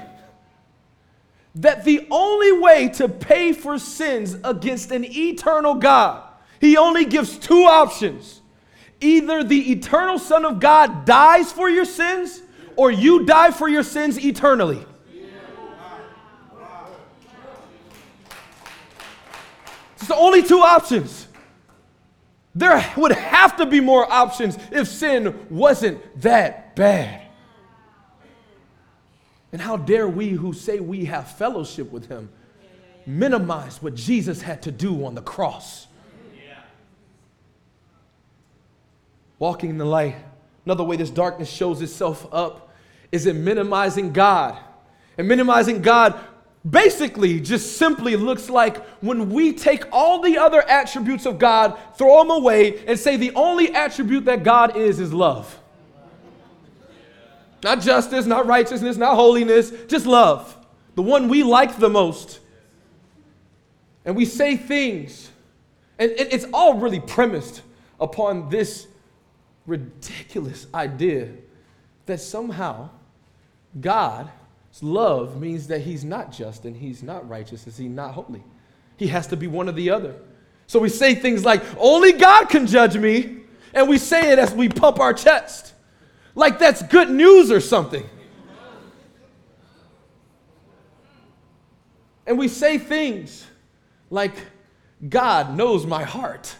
that 1.56 1.84
the 1.84 2.06
only 2.10 2.52
way 2.52 2.88
to 2.90 3.08
pay 3.08 3.52
for 3.52 3.78
sins 3.78 4.36
against 4.44 4.92
an 4.92 5.04
eternal 5.04 5.74
God, 5.74 6.22
He 6.60 6.76
only 6.76 7.04
gives 7.04 7.36
two 7.38 7.64
options 7.64 8.41
Either 9.02 9.42
the 9.42 9.72
eternal 9.72 10.18
Son 10.18 10.44
of 10.44 10.60
God 10.60 11.04
dies 11.04 11.50
for 11.50 11.68
your 11.68 11.84
sins, 11.84 12.40
or 12.76 12.90
you 12.90 13.24
die 13.24 13.50
for 13.50 13.68
your 13.68 13.82
sins 13.82 14.24
eternally. 14.24 14.84
It's 19.96 20.06
the 20.08 20.16
only 20.16 20.42
two 20.42 20.60
options. 20.60 21.28
There 22.54 22.84
would 22.96 23.12
have 23.12 23.56
to 23.58 23.66
be 23.66 23.80
more 23.80 24.10
options 24.10 24.58
if 24.70 24.88
sin 24.88 25.46
wasn't 25.48 26.20
that 26.22 26.76
bad. 26.76 27.22
And 29.52 29.60
how 29.60 29.76
dare 29.76 30.08
we 30.08 30.30
who 30.30 30.52
say 30.52 30.80
we 30.80 31.04
have 31.06 31.28
fellowship 31.28 31.90
with 31.92 32.08
him 32.08 32.30
minimize 33.06 33.82
what 33.82 33.94
Jesus 33.94 34.42
had 34.42 34.62
to 34.62 34.72
do 34.72 35.04
on 35.04 35.14
the 35.14 35.22
cross? 35.22 35.86
Walking 39.42 39.70
in 39.70 39.78
the 39.78 39.84
light. 39.84 40.14
Another 40.64 40.84
way 40.84 40.94
this 40.94 41.10
darkness 41.10 41.50
shows 41.50 41.82
itself 41.82 42.32
up 42.32 42.72
is 43.10 43.26
in 43.26 43.42
minimizing 43.42 44.12
God. 44.12 44.56
And 45.18 45.26
minimizing 45.26 45.82
God 45.82 46.14
basically 46.70 47.40
just 47.40 47.76
simply 47.76 48.14
looks 48.14 48.48
like 48.48 48.86
when 49.00 49.30
we 49.30 49.52
take 49.52 49.82
all 49.90 50.22
the 50.22 50.38
other 50.38 50.62
attributes 50.68 51.26
of 51.26 51.40
God, 51.40 51.76
throw 51.96 52.18
them 52.20 52.30
away, 52.30 52.86
and 52.86 52.96
say 52.96 53.16
the 53.16 53.34
only 53.34 53.74
attribute 53.74 54.26
that 54.26 54.44
God 54.44 54.76
is 54.76 55.00
is 55.00 55.12
love. 55.12 55.58
Not 57.64 57.80
justice, 57.80 58.26
not 58.26 58.46
righteousness, 58.46 58.96
not 58.96 59.16
holiness, 59.16 59.72
just 59.88 60.06
love. 60.06 60.56
The 60.94 61.02
one 61.02 61.26
we 61.28 61.42
like 61.42 61.78
the 61.78 61.90
most. 61.90 62.38
And 64.04 64.14
we 64.14 64.24
say 64.24 64.56
things, 64.56 65.32
and 65.98 66.12
it's 66.12 66.46
all 66.54 66.74
really 66.78 67.00
premised 67.00 67.62
upon 67.98 68.48
this 68.48 68.86
ridiculous 69.66 70.66
idea 70.74 71.28
that 72.06 72.20
somehow 72.20 72.90
God's 73.80 74.30
love 74.80 75.40
means 75.40 75.68
that 75.68 75.80
he's 75.80 76.04
not 76.04 76.32
just 76.32 76.64
and 76.64 76.76
he's 76.76 77.02
not 77.02 77.28
righteous 77.28 77.64
and 77.64 77.74
he's 77.74 77.88
not 77.88 78.12
holy. 78.14 78.42
He 78.96 79.06
has 79.08 79.26
to 79.28 79.36
be 79.36 79.46
one 79.46 79.68
or 79.68 79.72
the 79.72 79.90
other. 79.90 80.16
So 80.66 80.78
we 80.78 80.88
say 80.88 81.14
things 81.14 81.44
like, 81.44 81.62
only 81.78 82.12
God 82.12 82.46
can 82.46 82.66
judge 82.66 82.96
me. 82.96 83.38
And 83.74 83.88
we 83.88 83.98
say 83.98 84.32
it 84.32 84.38
as 84.38 84.52
we 84.52 84.68
pump 84.68 85.00
our 85.00 85.14
chest. 85.14 85.74
Like 86.34 86.58
that's 86.58 86.82
good 86.82 87.10
news 87.10 87.50
or 87.50 87.60
something. 87.60 88.08
And 92.26 92.38
we 92.38 92.48
say 92.48 92.78
things 92.78 93.46
like, 94.10 94.34
God 95.08 95.56
knows 95.56 95.84
my 95.84 96.04
heart. 96.04 96.54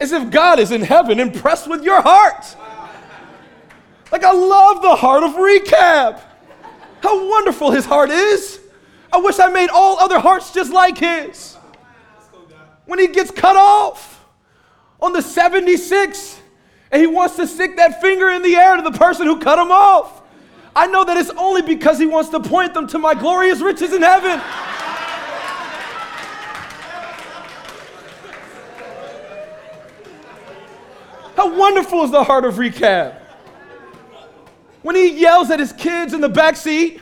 As 0.00 0.12
if 0.12 0.30
God 0.30 0.58
is 0.58 0.70
in 0.70 0.82
heaven 0.82 1.20
impressed 1.20 1.68
with 1.68 1.82
your 1.82 2.02
heart. 2.02 2.56
Like, 4.12 4.24
I 4.24 4.32
love 4.32 4.82
the 4.82 4.94
heart 4.94 5.22
of 5.22 5.32
recap. 5.32 6.20
How 7.00 7.28
wonderful 7.28 7.70
his 7.70 7.84
heart 7.84 8.10
is. 8.10 8.60
I 9.12 9.18
wish 9.18 9.38
I 9.38 9.48
made 9.48 9.70
all 9.70 9.98
other 9.98 10.18
hearts 10.18 10.52
just 10.52 10.72
like 10.72 10.98
his. 10.98 11.56
When 12.86 12.98
he 12.98 13.08
gets 13.08 13.30
cut 13.30 13.56
off 13.56 14.24
on 15.00 15.12
the 15.12 15.22
76, 15.22 16.40
and 16.94 17.00
he 17.00 17.08
wants 17.08 17.34
to 17.36 17.46
stick 17.46 17.76
that 17.76 18.00
finger 18.00 18.30
in 18.30 18.42
the 18.42 18.54
air 18.54 18.76
to 18.76 18.82
the 18.82 18.96
person 18.96 19.26
who 19.26 19.40
cut 19.40 19.58
him 19.58 19.72
off. 19.72 20.22
I 20.76 20.86
know 20.86 21.04
that 21.04 21.16
it's 21.16 21.30
only 21.30 21.60
because 21.62 21.98
he 21.98 22.06
wants 22.06 22.30
to 22.30 22.40
point 22.40 22.72
them 22.72 22.86
to 22.88 22.98
my 22.98 23.14
glorious 23.14 23.60
riches 23.60 23.92
in 23.92 24.00
heaven. 24.00 24.40
How 31.36 31.56
wonderful 31.56 32.04
is 32.04 32.10
the 32.10 32.24
heart 32.24 32.44
of 32.44 32.54
recap? 32.54 33.20
When 34.82 34.94
he 34.94 35.18
yells 35.18 35.50
at 35.50 35.60
his 35.60 35.72
kids 35.72 36.12
in 36.12 36.20
the 36.20 36.28
back 36.28 36.56
seat 36.56 37.00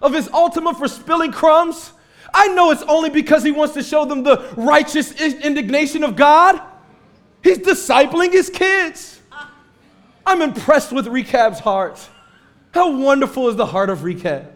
of 0.00 0.14
his 0.14 0.28
Altima 0.28 0.76
for 0.76 0.88
spilling 0.88 1.32
crumbs, 1.32 1.92
I 2.32 2.48
know 2.48 2.70
it's 2.70 2.82
only 2.82 3.10
because 3.10 3.42
he 3.42 3.52
wants 3.52 3.74
to 3.74 3.82
show 3.82 4.04
them 4.04 4.22
the 4.22 4.48
righteous 4.56 5.12
indignation 5.20 6.02
of 6.02 6.16
God. 6.16 6.60
He's 7.42 7.58
discipling 7.58 8.32
his 8.32 8.50
kids. 8.50 9.20
I'm 10.26 10.42
impressed 10.42 10.92
with 10.92 11.06
Recap's 11.06 11.60
heart. 11.60 12.08
How 12.72 12.96
wonderful 12.96 13.48
is 13.48 13.56
the 13.56 13.66
heart 13.66 13.90
of 13.90 14.00
Recap? 14.00 14.50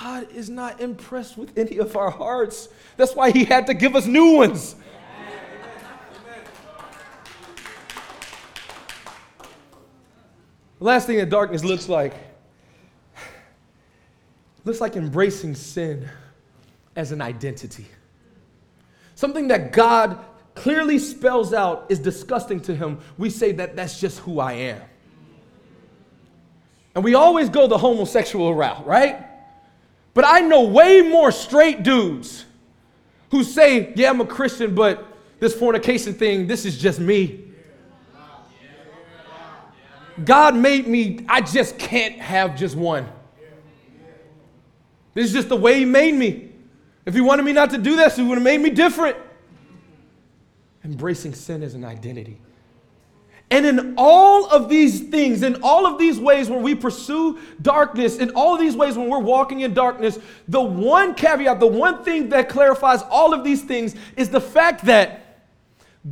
God 0.00 0.30
is 0.32 0.48
not 0.48 0.80
impressed 0.80 1.36
with 1.36 1.56
any 1.56 1.78
of 1.78 1.96
our 1.96 2.10
hearts. 2.10 2.68
That's 2.96 3.14
why 3.14 3.30
He 3.30 3.44
had 3.44 3.66
to 3.66 3.74
give 3.74 3.96
us 3.96 4.06
new 4.06 4.36
ones. 4.36 4.76
The 10.78 10.84
last 10.84 11.06
thing 11.06 11.18
that 11.18 11.28
darkness 11.28 11.64
looks 11.64 11.88
like 11.88 12.14
looks 14.64 14.80
like 14.80 14.96
embracing 14.96 15.54
sin 15.54 16.08
as 16.94 17.10
an 17.10 17.20
identity. 17.20 17.86
Something 19.14 19.48
that 19.48 19.72
God 19.72 20.18
clearly 20.54 20.98
spells 20.98 21.54
out 21.54 21.86
is 21.88 21.98
disgusting 21.98 22.60
to 22.60 22.74
him, 22.74 22.98
we 23.16 23.30
say 23.30 23.52
that 23.52 23.76
that's 23.76 23.98
just 23.98 24.18
who 24.20 24.40
I 24.40 24.52
am. 24.52 24.82
And 26.94 27.02
we 27.02 27.14
always 27.14 27.48
go 27.48 27.66
the 27.66 27.78
homosexual 27.78 28.54
route, 28.54 28.86
right? 28.86 29.24
But 30.14 30.24
I 30.26 30.40
know 30.40 30.64
way 30.64 31.00
more 31.00 31.32
straight 31.32 31.82
dudes 31.82 32.44
who 33.30 33.44
say, 33.44 33.92
Yeah, 33.96 34.10
I'm 34.10 34.20
a 34.20 34.26
Christian, 34.26 34.74
but 34.74 35.06
this 35.38 35.54
fornication 35.54 36.14
thing, 36.14 36.46
this 36.46 36.64
is 36.64 36.76
just 36.76 36.98
me. 36.98 37.47
God 40.24 40.56
made 40.56 40.86
me, 40.86 41.24
I 41.28 41.40
just 41.40 41.78
can't 41.78 42.16
have 42.16 42.56
just 42.56 42.76
one. 42.76 43.08
This 45.14 45.26
is 45.26 45.32
just 45.32 45.48
the 45.48 45.56
way 45.56 45.78
He 45.78 45.84
made 45.84 46.14
me. 46.14 46.50
If 47.06 47.14
He 47.14 47.20
wanted 47.20 47.44
me 47.44 47.52
not 47.52 47.70
to 47.70 47.78
do 47.78 47.96
this, 47.96 48.16
He 48.16 48.22
would 48.22 48.36
have 48.36 48.44
made 48.44 48.60
me 48.60 48.70
different 48.70 49.16
embracing 50.84 51.34
sin 51.34 51.62
as 51.62 51.74
an 51.74 51.84
identity. 51.84 52.38
And 53.50 53.64
in 53.64 53.94
all 53.96 54.46
of 54.50 54.68
these 54.68 55.00
things, 55.08 55.42
in 55.42 55.62
all 55.62 55.86
of 55.86 55.98
these 55.98 56.20
ways 56.20 56.50
where 56.50 56.60
we 56.60 56.74
pursue 56.74 57.38
darkness, 57.62 58.18
in 58.18 58.30
all 58.30 58.54
of 58.54 58.60
these 58.60 58.76
ways 58.76 58.96
when 58.96 59.08
we're 59.08 59.18
walking 59.18 59.60
in 59.60 59.72
darkness, 59.72 60.18
the 60.48 60.60
one 60.60 61.14
caveat, 61.14 61.58
the 61.58 61.66
one 61.66 62.04
thing 62.04 62.28
that 62.28 62.50
clarifies 62.50 63.02
all 63.10 63.32
of 63.32 63.44
these 63.44 63.62
things 63.62 63.94
is 64.16 64.28
the 64.28 64.40
fact 64.40 64.84
that 64.84 65.27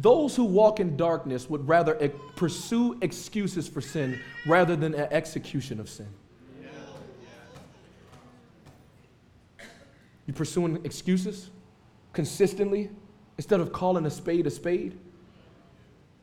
those 0.01 0.37
who 0.37 0.45
walk 0.45 0.81
in 0.81 0.97
darkness 0.97 1.49
would 1.49 1.67
rather 1.69 1.95
pursue 2.35 2.99
excuses 3.01 3.69
for 3.69 3.81
sin 3.81 4.21
rather 4.47 4.77
than 4.77 4.95
an 4.95 5.09
execution 5.11 5.81
of 5.81 5.89
sin. 5.89 6.09
You 10.27 10.33
pursuing 10.33 10.81
excuses 10.85 11.51
consistently? 12.13 12.91
instead 13.39 13.61
of 13.61 13.73
calling 13.73 14.07
a 14.07 14.11
spade 14.11 14.47
a 14.47 14.51
spade? 14.51 14.99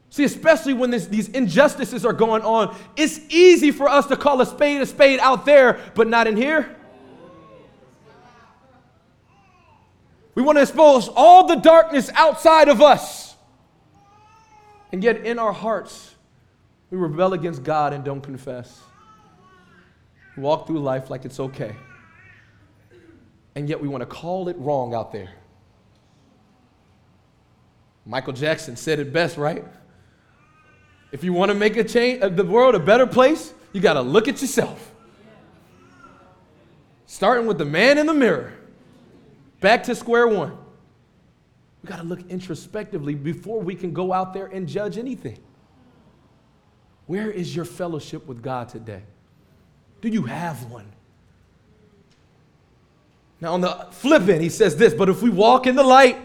See, 0.09 0.23
especially 0.23 0.73
when 0.73 0.91
this, 0.91 1.07
these 1.07 1.29
injustices 1.29 2.05
are 2.05 2.13
going 2.13 2.43
on, 2.43 2.75
it's 2.95 3.19
easy 3.29 3.71
for 3.71 3.89
us 3.89 4.05
to 4.07 4.15
call 4.15 4.39
a 4.41 4.45
spade 4.45 4.81
a 4.81 4.85
spade 4.85 5.19
out 5.19 5.45
there, 5.45 5.79
but 5.95 6.07
not 6.07 6.27
in 6.27 6.37
here. 6.37 6.75
We 10.35 10.43
want 10.43 10.57
to 10.57 10.61
expose 10.63 11.09
all 11.15 11.47
the 11.47 11.55
darkness 11.55 12.09
outside 12.13 12.67
of 12.67 12.81
us. 12.81 13.32
And 14.93 15.03
yet, 15.03 15.25
in 15.25 15.39
our 15.39 15.51
hearts, 15.51 16.13
we 16.91 16.99
rebel 16.99 17.33
against 17.33 17.63
God 17.63 17.93
and 17.93 18.05
don't 18.05 18.21
confess. 18.21 18.79
We 20.37 20.43
walk 20.43 20.67
through 20.67 20.81
life 20.81 21.09
like 21.09 21.25
it's 21.25 21.39
okay. 21.39 21.75
And 23.55 23.67
yet, 23.67 23.81
we 23.81 23.87
want 23.87 24.01
to 24.01 24.05
call 24.05 24.49
it 24.49 24.57
wrong 24.59 24.93
out 24.93 25.11
there. 25.11 25.31
Michael 28.05 28.33
Jackson 28.33 28.75
said 28.75 28.99
it 28.99 29.11
best, 29.11 29.35
right? 29.35 29.65
If 31.11 31.23
you 31.23 31.33
want 31.33 31.49
to 31.49 31.55
make 31.55 31.75
a 31.75 31.83
change 31.83 32.21
uh, 32.21 32.29
the 32.29 32.45
world 32.45 32.75
a 32.75 32.79
better 32.79 33.07
place, 33.07 33.51
you 33.71 33.81
got 33.81 33.93
to 33.93 34.01
look 34.01 34.27
at 34.27 34.41
yourself. 34.41 34.91
Starting 37.07 37.47
with 37.47 37.57
the 37.57 37.65
man 37.65 37.97
in 37.97 38.05
the 38.05 38.13
mirror, 38.13 38.53
back 39.59 39.83
to 39.85 39.95
square 39.95 40.27
one. 40.27 40.55
We 41.83 41.89
got 41.89 41.97
to 41.97 42.03
look 42.03 42.29
introspectively 42.29 43.13
before 43.13 43.59
we 43.59 43.75
can 43.75 43.93
go 43.93 44.13
out 44.13 44.33
there 44.33 44.45
and 44.45 44.67
judge 44.67 44.97
anything. 44.97 45.37
Where 47.07 47.29
is 47.29 47.53
your 47.53 47.65
fellowship 47.65 48.25
with 48.25 48.41
God 48.41 48.69
today? 48.69 49.03
Do 50.01 50.07
you 50.07 50.23
have 50.23 50.63
one? 50.71 50.85
Now, 53.41 53.53
on 53.53 53.61
the 53.61 53.87
flip 53.91 54.29
end, 54.29 54.41
he 54.41 54.47
says 54.47 54.77
this, 54.77 54.93
but 54.93 55.09
if 55.09 55.21
we 55.21 55.29
walk 55.29 55.67
in 55.67 55.75
the 55.75 55.83
light, 55.83 56.17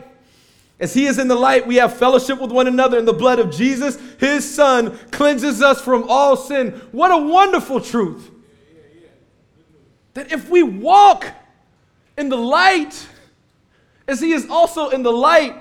as 0.79 0.95
he 0.95 1.07
is 1.07 1.19
in 1.19 1.27
the 1.27 1.35
light, 1.35 1.67
we 1.67 1.77
have 1.77 1.97
fellowship 1.97 2.41
with 2.41 2.53
one 2.53 2.69
another 2.69 2.97
in 2.97 3.05
the 3.05 3.13
blood 3.13 3.41
of 3.41 3.51
Jesus. 3.51 3.99
His 4.21 4.49
son 4.49 4.97
cleanses 5.11 5.61
us 5.61 5.81
from 5.81 6.05
all 6.09 6.37
sin. 6.37 6.71
What 6.93 7.11
a 7.11 7.17
wonderful 7.17 7.81
truth. 7.81 8.31
That 10.15 10.31
if 10.31 10.49
we 10.49 10.63
walk 10.63 11.27
in 12.17 12.29
the 12.29 12.37
light, 12.37 13.09
as 14.09 14.21
he 14.21 14.33
is 14.33 14.49
also 14.49 14.89
in 14.89 15.03
the 15.03 15.13
light, 15.13 15.55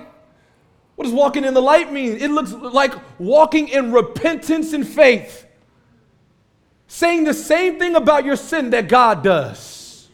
what 0.96 1.04
does 1.04 1.14
walking 1.14 1.44
in 1.44 1.54
the 1.54 1.62
light 1.62 1.92
mean? 1.92 2.14
It 2.14 2.32
looks 2.32 2.54
like 2.54 2.94
walking 3.20 3.68
in 3.68 3.92
repentance 3.92 4.74
and 4.74 4.88
faith, 4.88 5.46
saying 6.88 7.26
the 7.26 7.34
same 7.34 7.78
thing 7.78 7.96
about 7.96 8.26
your 8.26 8.38
sin 8.38 8.72
that 8.72 8.88
God 8.88 9.22
does, 9.22 10.08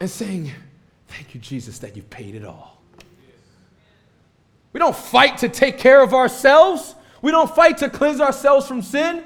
and 0.00 0.10
saying, 0.10 0.50
Thank 1.06 1.34
you, 1.34 1.40
Jesus, 1.40 1.78
that 1.80 1.96
you've 1.96 2.08
paid 2.08 2.34
it 2.34 2.44
all. 2.44 2.80
We 4.72 4.78
don't 4.78 4.96
fight 4.96 5.38
to 5.38 5.48
take 5.48 5.78
care 5.78 6.02
of 6.02 6.14
ourselves. 6.14 6.94
We 7.20 7.32
don't 7.32 7.52
fight 7.54 7.78
to 7.78 7.90
cleanse 7.90 8.20
ourselves 8.20 8.66
from 8.66 8.80
sin. 8.80 9.24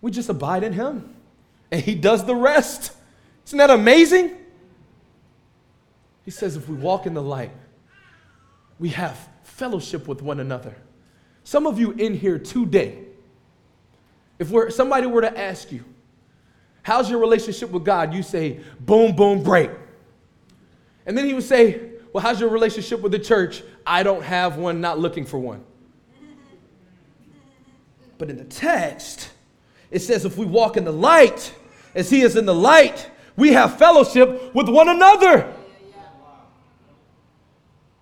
We 0.00 0.10
just 0.10 0.28
abide 0.28 0.64
in 0.64 0.72
Him, 0.72 1.14
and 1.70 1.80
He 1.80 1.94
does 1.94 2.24
the 2.24 2.34
rest. 2.34 2.92
Isn't 3.46 3.58
that 3.58 3.70
amazing? 3.70 4.36
He 6.26 6.30
says, 6.32 6.56
if 6.56 6.68
we 6.68 6.76
walk 6.76 7.06
in 7.06 7.14
the 7.14 7.22
light, 7.22 7.52
we 8.78 8.90
have 8.90 9.16
fellowship 9.44 10.06
with 10.06 10.20
one 10.20 10.40
another. 10.40 10.76
Some 11.44 11.66
of 11.66 11.78
you 11.78 11.92
in 11.92 12.12
here 12.12 12.38
today, 12.38 12.98
if 14.38 14.50
we're, 14.50 14.68
somebody 14.68 15.06
were 15.06 15.22
to 15.22 15.38
ask 15.38 15.72
you, 15.72 15.84
How's 16.82 17.10
your 17.10 17.18
relationship 17.18 17.72
with 17.72 17.84
God? 17.84 18.14
You 18.14 18.22
say, 18.22 18.60
Boom, 18.78 19.16
boom, 19.16 19.42
great. 19.42 19.70
And 21.04 21.18
then 21.18 21.26
he 21.26 21.34
would 21.34 21.42
say, 21.42 21.90
Well, 22.12 22.22
how's 22.22 22.40
your 22.40 22.50
relationship 22.50 23.00
with 23.00 23.12
the 23.12 23.18
church? 23.18 23.62
I 23.84 24.02
don't 24.02 24.22
have 24.22 24.56
one, 24.56 24.80
not 24.80 24.98
looking 24.98 25.24
for 25.24 25.38
one. 25.38 25.64
But 28.18 28.30
in 28.30 28.36
the 28.36 28.44
text, 28.44 29.30
it 29.90 30.00
says, 30.00 30.24
If 30.24 30.36
we 30.36 30.46
walk 30.46 30.76
in 30.76 30.84
the 30.84 30.92
light, 30.92 31.54
as 31.94 32.10
he 32.10 32.22
is 32.22 32.36
in 32.36 32.46
the 32.46 32.54
light, 32.54 33.10
we 33.36 33.52
have 33.52 33.78
fellowship 33.78 34.54
with 34.54 34.68
one 34.68 34.88
another. 34.88 35.55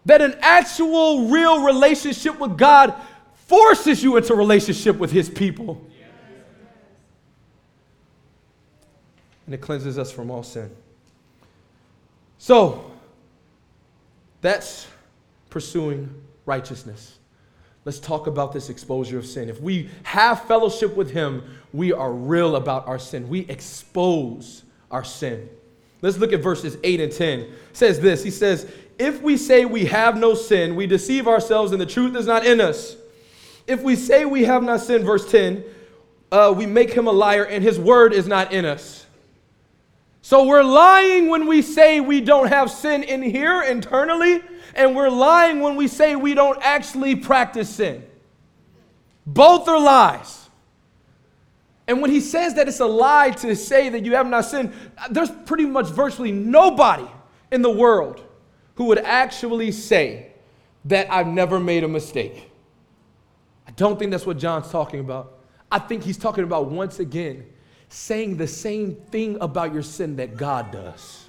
That 0.07 0.21
an 0.21 0.37
actual, 0.41 1.29
real 1.29 1.65
relationship 1.65 2.39
with 2.39 2.59
God 2.59 2.95
forces 3.47 4.03
you 4.03 4.17
into 4.17 4.35
relationship 4.35 4.97
with 4.97 5.11
his 5.11 5.29
people. 5.29 5.85
And 9.47 9.55
it 9.55 9.61
cleanses 9.61 9.99
us 9.99 10.11
from 10.11 10.31
all 10.31 10.43
sin. 10.43 10.71
So, 12.39 12.91
that's 14.41 14.87
pursuing 15.51 16.15
righteousness. 16.47 17.19
Let's 17.85 17.99
talk 17.99 18.27
about 18.27 18.53
this 18.53 18.71
exposure 18.71 19.19
of 19.19 19.27
sin. 19.27 19.49
If 19.49 19.61
we 19.61 19.91
have 20.05 20.43
fellowship 20.45 20.97
with 20.97 21.11
Him, 21.11 21.43
we 21.73 21.93
are 21.93 22.13
real 22.13 22.57
about 22.57 22.89
our 22.89 22.99
sin. 22.99 23.29
We 23.29 23.41
expose 23.41 24.63
our 24.91 25.05
sin. 25.05 25.49
Let's 26.01 26.19
look 26.19 26.33
at 26.33 26.41
verses 26.41 26.79
8 26.83 27.01
and 27.01 27.13
10. 27.13 27.41
It 27.41 27.51
says 27.73 28.01
this 28.01 28.23
He 28.25 28.31
says, 28.31 28.71
If 28.99 29.23
we 29.23 29.37
say 29.37 29.65
we 29.65 29.87
have 29.87 30.17
no 30.17 30.35
sin, 30.35 30.77
we 30.77 30.87
deceive 30.87 31.27
ourselves 31.27 31.73
and 31.73 31.81
the 31.81 31.87
truth 31.87 32.17
is 32.17 32.27
not 32.27 32.47
in 32.47 32.61
us. 32.61 32.97
If 33.67 33.83
we 33.83 33.97
say 33.97 34.25
we 34.25 34.45
have 34.45 34.63
not 34.63 34.81
sinned, 34.81 35.05
verse 35.05 35.31
10, 35.31 35.65
uh, 36.31 36.55
we 36.57 36.67
make 36.67 36.93
him 36.93 37.07
a 37.07 37.13
liar 37.13 37.45
and 37.45 37.63
his 37.63 37.79
word 37.79 38.13
is 38.13 38.27
not 38.27 38.53
in 38.53 38.65
us. 38.65 39.07
So 40.23 40.47
we're 40.47 40.63
lying 40.63 41.29
when 41.29 41.47
we 41.47 41.61
say 41.61 42.01
we 42.01 42.21
don't 42.21 42.49
have 42.49 42.71
sin 42.71 43.03
in 43.03 43.23
here 43.23 43.63
internally, 43.63 44.43
and 44.75 44.97
we're 44.97 45.11
lying 45.11 45.61
when 45.61 45.77
we 45.77 45.87
say 45.87 46.17
we 46.17 46.33
don't 46.33 46.59
actually 46.63 47.15
practice 47.15 47.69
sin. 47.69 48.03
Both 49.27 49.69
are 49.69 49.79
lies. 49.79 50.49
And 51.87 52.01
when 52.01 52.11
he 52.11 52.21
says 52.21 52.55
that 52.55 52.69
it's 52.69 52.81
a 52.81 52.87
lie 52.87 53.31
to 53.33 53.55
say 53.55 53.91
that 53.91 54.07
you 54.07 54.15
have 54.15 54.27
not 54.27 54.47
sinned, 54.47 54.73
there's 55.11 55.31
pretty 55.31 55.67
much 55.67 55.89
virtually 55.89 56.33
nobody 56.33 57.07
in 57.53 57.61
the 57.61 57.71
world 57.71 58.23
who 58.75 58.85
would 58.85 58.99
actually 58.99 59.73
say 59.73 60.33
that 60.85 61.11
I've 61.13 61.27
never 61.27 61.59
made 61.59 61.85
a 61.85 61.89
mistake. 61.89 62.51
I 63.67 63.71
don't 63.73 63.99
think 63.99 64.11
that's 64.11 64.27
what 64.27 64.39
John's 64.39 64.71
talking 64.71 65.01
about. 65.01 65.39
I 65.71 65.79
think 65.79 66.03
he's 66.03 66.19
talking 66.19 66.45
about 66.45 66.71
once 66.71 66.99
again 67.01 67.47
saying 67.89 68.37
the 68.37 68.47
same 68.47 68.97
thing 69.11 69.39
about 69.41 69.73
your 69.73 69.83
sin 69.83 70.17
that 70.17 70.37
God 70.37 70.73
does. 70.73 71.25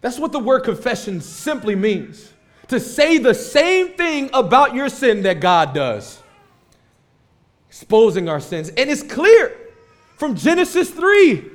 That's 0.00 0.18
what 0.18 0.32
the 0.32 0.38
word 0.38 0.60
confession 0.60 1.20
simply 1.20 1.74
means 1.74 2.32
to 2.68 2.80
say 2.80 3.18
the 3.18 3.34
same 3.34 3.90
thing 3.94 4.30
about 4.32 4.74
your 4.74 4.88
sin 4.88 5.22
that 5.22 5.40
God 5.40 5.74
does, 5.74 6.20
exposing 7.68 8.28
our 8.28 8.40
sins. 8.40 8.68
And 8.70 8.90
it's 8.90 9.02
clear 9.02 9.56
from 10.16 10.34
Genesis 10.34 10.90
3 10.90 11.50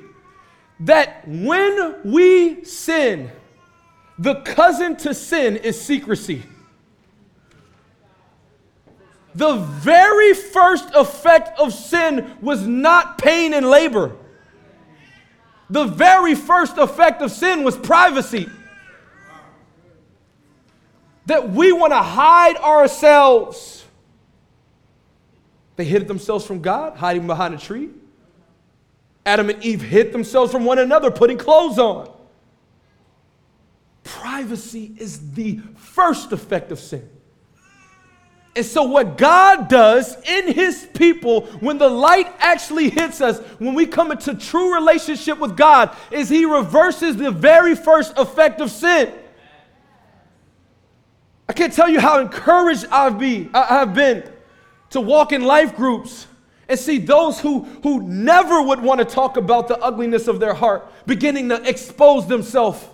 that 0.81 1.27
when 1.27 1.95
we 2.03 2.63
sin, 2.63 3.31
the 4.19 4.35
cousin 4.41 4.95
to 4.97 5.13
sin 5.13 5.57
is 5.57 5.79
secrecy. 5.79 6.43
The 9.35 9.55
very 9.55 10.33
first 10.33 10.89
effect 10.95 11.59
of 11.59 11.73
sin 11.73 12.37
was 12.41 12.65
not 12.65 13.19
pain 13.19 13.53
and 13.53 13.69
labor. 13.69 14.15
The 15.69 15.85
very 15.85 16.33
first 16.33 16.77
effect 16.77 17.21
of 17.21 17.31
sin 17.31 17.63
was 17.63 17.77
privacy. 17.77 18.49
That 21.27 21.49
we 21.49 21.71
want 21.71 21.93
to 21.93 22.01
hide 22.01 22.55
ourselves. 22.57 23.85
They 25.75 25.85
hid 25.85 26.07
themselves 26.07 26.45
from 26.45 26.61
God, 26.61 26.97
hiding 26.97 27.27
behind 27.27 27.53
a 27.53 27.57
tree. 27.57 27.89
Adam 29.27 29.49
and 29.49 29.61
Eve 29.61 29.81
hid 29.81 30.13
themselves 30.13 30.53
from 30.53 30.63
one 30.63 30.79
another, 30.79 31.11
putting 31.11 31.37
clothes 31.37 31.77
on. 31.77 32.09
Privacy 34.05 34.93
is 34.97 35.33
the 35.33 35.59
first 35.75 36.31
effect 36.31 36.71
of 36.71 36.79
sin. 36.79 37.07
And 38.55 38.65
so, 38.65 38.83
what 38.83 39.17
God 39.17 39.67
does 39.67 40.15
in 40.23 40.53
His 40.53 40.87
people 40.93 41.41
when 41.59 41.77
the 41.77 41.89
light 41.89 42.33
actually 42.39 42.89
hits 42.89 43.19
us, 43.19 43.39
when 43.59 43.73
we 43.73 43.85
come 43.85 44.11
into 44.11 44.33
true 44.33 44.73
relationship 44.73 45.39
with 45.39 45.57
God, 45.57 45.93
is 46.09 46.29
He 46.29 46.45
reverses 46.45 47.17
the 47.17 47.29
very 47.29 47.75
first 47.75 48.17
effect 48.17 48.61
of 48.61 48.71
sin. 48.71 49.13
I 51.49 51.53
can't 51.53 51.73
tell 51.73 51.89
you 51.89 51.99
how 51.99 52.21
encouraged 52.21 52.85
I've, 52.89 53.19
be, 53.19 53.49
I 53.53 53.79
have 53.79 53.93
been 53.93 54.23
to 54.91 55.01
walk 55.01 55.33
in 55.33 55.43
life 55.43 55.75
groups 55.75 56.27
and 56.69 56.79
see 56.79 56.97
those 56.97 57.39
who, 57.39 57.61
who 57.83 58.01
never 58.03 58.61
would 58.61 58.81
want 58.81 58.99
to 58.99 59.05
talk 59.05 59.37
about 59.37 59.67
the 59.67 59.77
ugliness 59.79 60.27
of 60.27 60.39
their 60.39 60.53
heart 60.53 60.91
beginning 61.05 61.49
to 61.49 61.67
expose 61.67 62.27
themselves. 62.27 62.85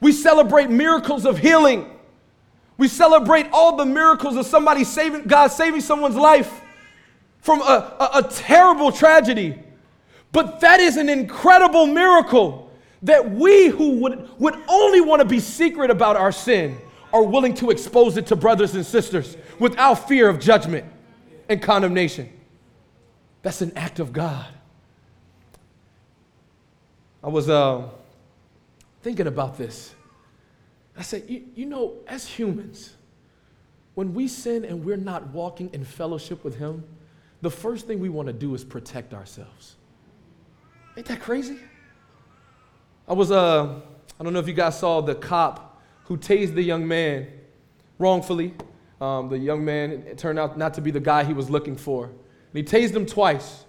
We 0.00 0.12
celebrate 0.12 0.70
miracles 0.70 1.24
of 1.24 1.38
healing. 1.38 1.90
We 2.76 2.88
celebrate 2.88 3.46
all 3.52 3.76
the 3.76 3.86
miracles 3.86 4.36
of 4.36 4.46
somebody 4.46 4.84
saving, 4.84 5.24
God 5.24 5.48
saving 5.48 5.80
someone's 5.80 6.16
life 6.16 6.60
from 7.40 7.60
a, 7.60 7.64
a, 8.00 8.18
a 8.18 8.22
terrible 8.30 8.90
tragedy. 8.90 9.58
But 10.32 10.60
that 10.60 10.80
is 10.80 10.96
an 10.96 11.08
incredible 11.08 11.86
miracle 11.86 12.72
that 13.02 13.30
we 13.30 13.68
who 13.68 14.00
would, 14.00 14.28
would 14.40 14.56
only 14.66 15.00
want 15.00 15.20
to 15.20 15.28
be 15.28 15.38
secret 15.38 15.90
about 15.90 16.16
our 16.16 16.32
sin 16.32 16.76
are 17.12 17.22
willing 17.22 17.54
to 17.54 17.70
expose 17.70 18.16
it 18.16 18.26
to 18.26 18.34
brothers 18.36 18.74
and 18.74 18.84
sisters 18.84 19.36
without 19.60 20.08
fear 20.08 20.28
of 20.28 20.40
judgment 20.40 20.84
and 21.48 21.62
condemnation. 21.62 22.28
That's 23.44 23.60
an 23.60 23.72
act 23.76 24.00
of 24.00 24.12
God. 24.12 24.46
I 27.22 27.28
was 27.28 27.50
uh, 27.50 27.88
thinking 29.02 29.26
about 29.26 29.58
this. 29.58 29.94
I 30.96 31.02
said, 31.02 31.24
you, 31.28 31.44
you 31.54 31.66
know, 31.66 31.96
as 32.08 32.26
humans, 32.26 32.94
when 33.96 34.14
we 34.14 34.28
sin 34.28 34.64
and 34.64 34.82
we're 34.82 34.96
not 34.96 35.28
walking 35.28 35.68
in 35.74 35.84
fellowship 35.84 36.42
with 36.42 36.56
Him, 36.56 36.84
the 37.42 37.50
first 37.50 37.86
thing 37.86 38.00
we 38.00 38.08
want 38.08 38.28
to 38.28 38.32
do 38.32 38.54
is 38.54 38.64
protect 38.64 39.12
ourselves. 39.12 39.76
Ain't 40.96 41.06
that 41.08 41.20
crazy? 41.20 41.58
I 43.06 43.12
was, 43.12 43.30
uh, 43.30 43.78
I 44.18 44.24
don't 44.24 44.32
know 44.32 44.38
if 44.38 44.48
you 44.48 44.54
guys 44.54 44.78
saw 44.78 45.02
the 45.02 45.14
cop 45.14 45.82
who 46.04 46.16
tased 46.16 46.54
the 46.54 46.62
young 46.62 46.88
man 46.88 47.26
wrongfully. 47.98 48.54
Um, 49.02 49.28
the 49.28 49.36
young 49.36 49.62
man 49.62 49.90
it 50.06 50.16
turned 50.16 50.38
out 50.38 50.56
not 50.56 50.72
to 50.74 50.80
be 50.80 50.90
the 50.90 51.00
guy 51.00 51.24
he 51.24 51.34
was 51.34 51.50
looking 51.50 51.76
for. 51.76 52.10
And 52.54 52.68
he 52.68 52.78
tased 52.78 52.94
him 52.94 53.04
twice. 53.04 53.64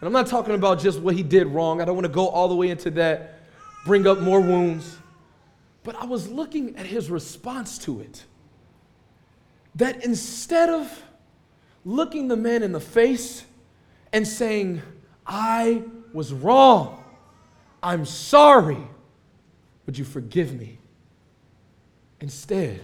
And 0.00 0.06
I'm 0.06 0.12
not 0.12 0.28
talking 0.28 0.54
about 0.54 0.80
just 0.80 1.00
what 1.00 1.14
he 1.14 1.22
did 1.22 1.48
wrong. 1.48 1.80
I 1.80 1.84
don't 1.84 1.94
want 1.94 2.06
to 2.06 2.12
go 2.12 2.28
all 2.28 2.48
the 2.48 2.54
way 2.54 2.70
into 2.70 2.90
that, 2.92 3.40
bring 3.84 4.06
up 4.06 4.20
more 4.20 4.40
wounds. 4.40 4.96
But 5.82 5.96
I 5.96 6.04
was 6.04 6.28
looking 6.28 6.76
at 6.76 6.86
his 6.86 7.10
response 7.10 7.76
to 7.78 8.00
it. 8.00 8.24
That 9.74 10.04
instead 10.04 10.68
of 10.68 11.02
looking 11.84 12.28
the 12.28 12.36
man 12.36 12.62
in 12.62 12.72
the 12.72 12.80
face 12.80 13.44
and 14.12 14.26
saying, 14.26 14.82
I 15.26 15.82
was 16.12 16.32
wrong, 16.32 17.04
I'm 17.82 18.04
sorry, 18.04 18.78
would 19.86 19.98
you 19.98 20.04
forgive 20.04 20.58
me? 20.58 20.78
Instead, 22.20 22.80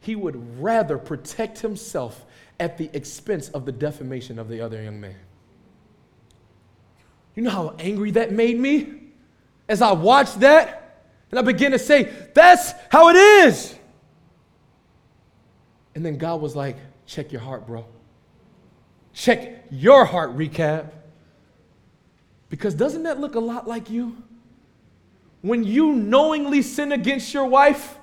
he 0.00 0.16
would 0.16 0.60
rather 0.60 0.98
protect 0.98 1.60
himself 1.60 2.24
at 2.60 2.78
the 2.78 2.90
expense 2.92 3.48
of 3.50 3.66
the 3.66 3.72
defamation 3.72 4.38
of 4.38 4.48
the 4.48 4.60
other 4.60 4.82
young 4.82 5.00
man. 5.00 5.16
You 7.34 7.42
know 7.42 7.50
how 7.50 7.74
angry 7.78 8.10
that 8.12 8.32
made 8.32 8.58
me? 8.58 9.00
As 9.68 9.80
I 9.80 9.92
watched 9.92 10.40
that, 10.40 11.04
and 11.30 11.38
I 11.38 11.42
began 11.42 11.70
to 11.70 11.78
say, 11.78 12.12
That's 12.34 12.72
how 12.90 13.08
it 13.08 13.16
is. 13.16 13.74
And 15.94 16.04
then 16.04 16.18
God 16.18 16.40
was 16.40 16.54
like, 16.54 16.76
Check 17.06 17.32
your 17.32 17.40
heart, 17.40 17.66
bro. 17.66 17.86
Check 19.12 19.64
your 19.70 20.04
heart, 20.04 20.36
recap. 20.36 20.90
Because 22.48 22.74
doesn't 22.74 23.04
that 23.04 23.18
look 23.18 23.34
a 23.34 23.40
lot 23.40 23.66
like 23.66 23.88
you? 23.88 24.16
when 25.42 25.64
you 25.64 25.92
knowingly 25.92 26.62
sin 26.62 26.92
against 26.92 27.34
your 27.34 27.44
wife 27.44 27.98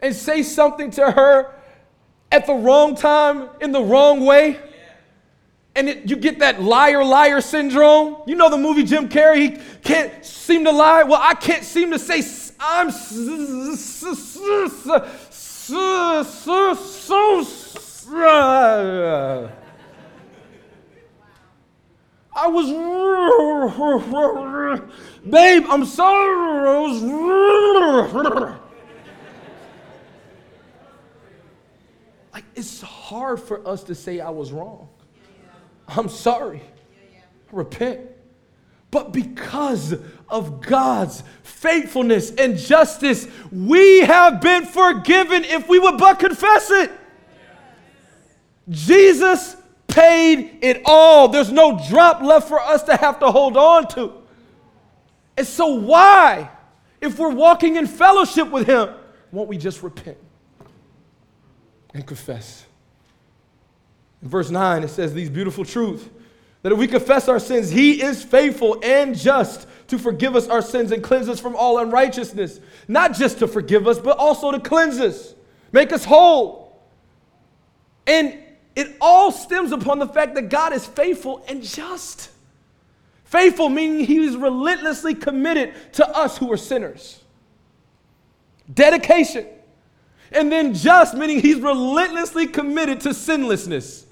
and 0.00 0.14
say 0.14 0.42
something 0.42 0.90
to 0.92 1.10
her 1.10 1.54
at 2.32 2.46
the 2.46 2.54
wrong 2.54 2.94
time 2.94 3.48
in 3.60 3.72
the 3.72 3.82
wrong 3.82 4.24
way? 4.24 4.58
And 5.74 5.88
it, 5.88 6.08
you 6.10 6.16
get 6.16 6.40
that 6.40 6.60
liar, 6.60 7.04
liar 7.04 7.40
syndrome. 7.40 8.16
You 8.26 8.34
know 8.34 8.50
the 8.50 8.58
movie 8.58 8.82
Jim 8.82 9.08
Carrey, 9.08 9.56
he 9.56 9.58
can't 9.82 10.24
seem 10.24 10.64
to 10.64 10.72
lie. 10.72 11.04
Well, 11.04 11.20
I 11.22 11.34
can't 11.34 11.64
seem 11.64 11.92
to 11.92 11.98
say 11.98 12.22
I'm 12.60 12.90
so, 12.90 14.14
so, 14.14 14.14
so, 14.14 15.04
I 22.36 22.46
was, 22.46 22.70
babe, 25.28 25.64
I'm 25.68 25.84
sorry. 25.84 26.90
like, 32.32 32.44
it's 32.54 32.80
hard 33.10 33.40
for 33.40 33.66
us 33.66 33.82
to 33.82 33.92
say 33.92 34.20
I 34.20 34.30
was 34.30 34.52
wrong. 34.52 34.88
I'm 35.88 36.08
sorry. 36.08 36.62
Repent. 37.50 38.02
But 38.92 39.12
because 39.12 39.96
of 40.28 40.60
God's 40.60 41.24
faithfulness 41.42 42.30
and 42.30 42.56
justice, 42.56 43.26
we 43.50 44.02
have 44.02 44.40
been 44.40 44.64
forgiven 44.64 45.42
if 45.42 45.68
we 45.68 45.80
would 45.80 45.98
but 45.98 46.20
confess 46.20 46.70
it. 46.70 46.92
Jesus 48.68 49.56
paid 49.88 50.58
it 50.62 50.82
all. 50.84 51.26
There's 51.26 51.50
no 51.50 51.84
drop 51.88 52.22
left 52.22 52.46
for 52.46 52.60
us 52.60 52.84
to 52.84 52.96
have 52.96 53.18
to 53.18 53.32
hold 53.32 53.56
on 53.56 53.88
to. 53.88 54.12
And 55.36 55.44
so, 55.44 55.74
why, 55.74 56.48
if 57.00 57.18
we're 57.18 57.34
walking 57.34 57.74
in 57.74 57.88
fellowship 57.88 58.52
with 58.52 58.68
Him, 58.68 58.90
won't 59.32 59.48
we 59.48 59.58
just 59.58 59.82
repent 59.82 60.18
and 61.92 62.06
confess? 62.06 62.66
In 64.22 64.28
verse 64.28 64.50
9, 64.50 64.82
it 64.82 64.88
says 64.88 65.14
these 65.14 65.30
beautiful 65.30 65.64
truths 65.64 66.04
that 66.62 66.72
if 66.72 66.78
we 66.78 66.86
confess 66.86 67.28
our 67.28 67.38
sins, 67.38 67.70
He 67.70 68.02
is 68.02 68.22
faithful 68.22 68.78
and 68.82 69.16
just 69.16 69.66
to 69.88 69.98
forgive 69.98 70.36
us 70.36 70.46
our 70.48 70.62
sins 70.62 70.92
and 70.92 71.02
cleanse 71.02 71.28
us 71.28 71.40
from 71.40 71.56
all 71.56 71.78
unrighteousness. 71.78 72.60
Not 72.86 73.14
just 73.14 73.38
to 73.38 73.48
forgive 73.48 73.88
us, 73.88 73.98
but 73.98 74.18
also 74.18 74.52
to 74.52 74.60
cleanse 74.60 75.00
us, 75.00 75.34
make 75.72 75.92
us 75.92 76.04
whole. 76.04 76.80
And 78.06 78.38
it 78.76 78.96
all 79.00 79.32
stems 79.32 79.72
upon 79.72 79.98
the 79.98 80.06
fact 80.06 80.34
that 80.34 80.48
God 80.48 80.72
is 80.72 80.86
faithful 80.86 81.44
and 81.48 81.62
just. 81.62 82.30
Faithful 83.24 83.68
meaning 83.68 84.04
he 84.04 84.18
is 84.18 84.36
relentlessly 84.36 85.14
committed 85.14 85.74
to 85.92 86.08
us 86.08 86.36
who 86.36 86.52
are 86.52 86.56
sinners. 86.56 87.22
Dedication. 88.72 89.46
And 90.32 90.50
then 90.50 90.74
just 90.74 91.14
meaning 91.14 91.40
he's 91.40 91.58
relentlessly 91.58 92.46
committed 92.46 93.00
to 93.02 93.14
sinlessness. 93.14 94.06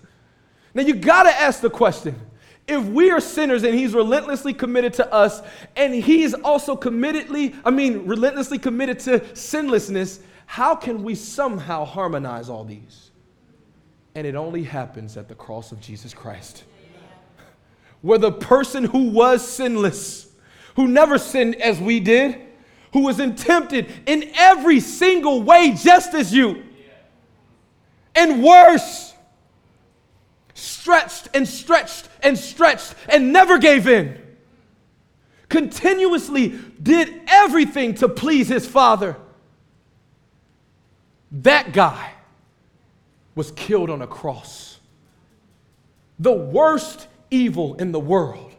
Now 0.74 0.83
you 0.83 0.94
got 0.94 1.24
to 1.24 1.31
ask 1.31 1.61
the 1.61 1.70
question 1.70 2.18
if 2.66 2.85
we 2.85 3.11
are 3.11 3.20
sinners 3.20 3.64
and 3.64 3.74
he's 3.74 3.94
relentlessly 3.94 4.52
committed 4.52 4.92
to 4.94 5.12
us 5.12 5.40
and 5.74 5.94
he's 5.94 6.35
also 6.35 6.76
committedly 6.76 7.59
i 7.64 7.70
mean 7.70 8.07
relentlessly 8.07 8.59
committed 8.59 8.98
to 8.98 9.20
sinlessness 9.35 10.20
how 10.44 10.74
can 10.74 11.02
we 11.02 11.14
somehow 11.14 11.87
harmonize 11.87 12.50
all 12.50 12.64
these 12.64 13.09
and 14.18 14.26
it 14.26 14.35
only 14.35 14.64
happens 14.64 15.16
at 15.16 15.28
the 15.28 15.35
cross 15.37 15.70
of 15.70 15.81
Jesus 15.81 16.12
Christ. 16.12 16.64
Where 18.02 18.18
the 18.18 18.33
person 18.33 18.83
who 18.83 19.11
was 19.11 19.46
sinless, 19.46 20.28
who 20.74 20.88
never 20.88 21.18
sinned 21.18 21.54
as 21.62 21.81
we 21.81 22.00
did, 22.00 22.37
who 22.92 23.04
was 23.04 23.18
tempted 23.37 23.87
in 24.07 24.33
every 24.37 24.81
single 24.81 25.44
way 25.44 25.72
just 25.81 26.14
as 26.14 26.35
you, 26.35 26.64
and 28.16 28.42
worse, 28.42 29.07
stretched 30.58 31.28
and 31.34 31.46
stretched 31.46 32.08
and 32.22 32.36
stretched 32.36 32.94
and 33.08 33.32
never 33.32 33.58
gave 33.58 33.86
in, 33.86 34.20
continuously 35.48 36.58
did 36.82 37.22
everything 37.28 37.94
to 37.94 38.08
please 38.08 38.48
his 38.48 38.66
Father. 38.66 39.16
That 41.30 41.72
guy 41.72 42.12
was 43.34 43.52
killed 43.52 43.90
on 43.90 44.02
a 44.02 44.06
cross. 44.06 44.80
The 46.18 46.32
worst 46.32 47.06
evil 47.30 47.74
in 47.74 47.92
the 47.92 48.00
world 48.00 48.54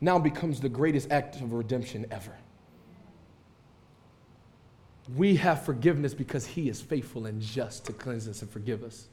now 0.00 0.18
becomes 0.18 0.60
the 0.60 0.68
greatest 0.68 1.10
act 1.10 1.36
of 1.36 1.52
redemption 1.52 2.06
ever. 2.10 2.32
We 5.16 5.36
have 5.36 5.64
forgiveness 5.64 6.14
because 6.14 6.46
He 6.46 6.68
is 6.68 6.80
faithful 6.80 7.26
and 7.26 7.40
just 7.40 7.84
to 7.86 7.92
cleanse 7.92 8.26
us 8.26 8.42
and 8.42 8.50
forgive 8.50 8.82
us. 8.82 9.08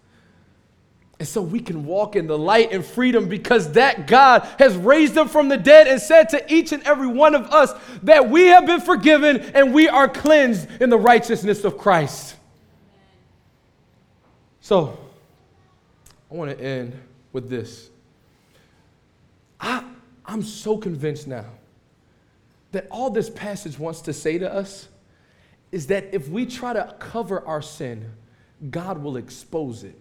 And 1.19 1.27
so 1.27 1.41
we 1.41 1.59
can 1.59 1.85
walk 1.85 2.15
in 2.15 2.25
the 2.25 2.37
light 2.37 2.71
and 2.71 2.83
freedom 2.83 3.29
because 3.29 3.73
that 3.73 4.07
God 4.07 4.47
has 4.57 4.75
raised 4.75 5.13
them 5.13 5.27
from 5.27 5.49
the 5.49 5.57
dead 5.57 5.87
and 5.87 6.01
said 6.01 6.29
to 6.29 6.53
each 6.53 6.71
and 6.71 6.81
every 6.83 7.07
one 7.07 7.35
of 7.35 7.51
us 7.51 7.73
that 8.03 8.29
we 8.29 8.47
have 8.47 8.65
been 8.65 8.81
forgiven 8.81 9.37
and 9.37 9.71
we 9.71 9.87
are 9.87 10.09
cleansed 10.09 10.67
in 10.81 10.89
the 10.89 10.97
righteousness 10.97 11.63
of 11.63 11.77
Christ. 11.77 12.35
So, 14.61 14.97
I 16.31 16.33
want 16.33 16.57
to 16.57 16.63
end 16.63 16.99
with 17.33 17.49
this. 17.49 17.89
I, 19.59 19.83
I'm 20.25 20.41
so 20.41 20.77
convinced 20.77 21.27
now 21.27 21.45
that 22.71 22.87
all 22.89 23.09
this 23.09 23.29
passage 23.29 23.77
wants 23.77 24.01
to 24.01 24.13
say 24.13 24.37
to 24.39 24.51
us 24.51 24.87
is 25.71 25.87
that 25.87 26.13
if 26.13 26.29
we 26.29 26.45
try 26.45 26.73
to 26.73 26.95
cover 26.99 27.45
our 27.45 27.61
sin, 27.61 28.11
God 28.69 29.03
will 29.03 29.17
expose 29.17 29.83
it. 29.83 30.00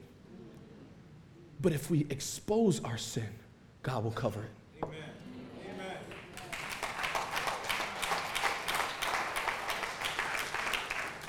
But 1.63 1.73
if 1.73 1.91
we 1.91 2.07
expose 2.09 2.83
our 2.85 2.97
sin, 2.97 3.29
God 3.83 4.05
will 4.05 4.11
cover 4.13 4.41
it. 4.41 4.85
Amen. 4.85 4.99
Amen. 5.75 5.97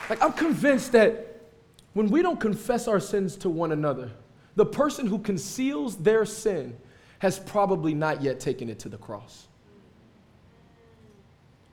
Like, 0.09 0.21
I'm 0.21 0.33
convinced 0.33 0.93
that 0.93 1.41
when 1.93 2.09
we 2.09 2.21
don't 2.21 2.39
confess 2.39 2.87
our 2.87 2.99
sins 2.99 3.35
to 3.37 3.49
one 3.49 3.73
another, 3.73 4.11
the 4.55 4.65
person 4.65 5.05
who 5.07 5.19
conceals 5.19 5.97
their 5.97 6.25
sin 6.25 6.77
has 7.19 7.37
probably 7.37 7.93
not 7.93 8.21
yet 8.21 8.39
taken 8.39 8.69
it 8.69 8.79
to 8.79 8.89
the 8.89 8.97
cross. 8.97 9.47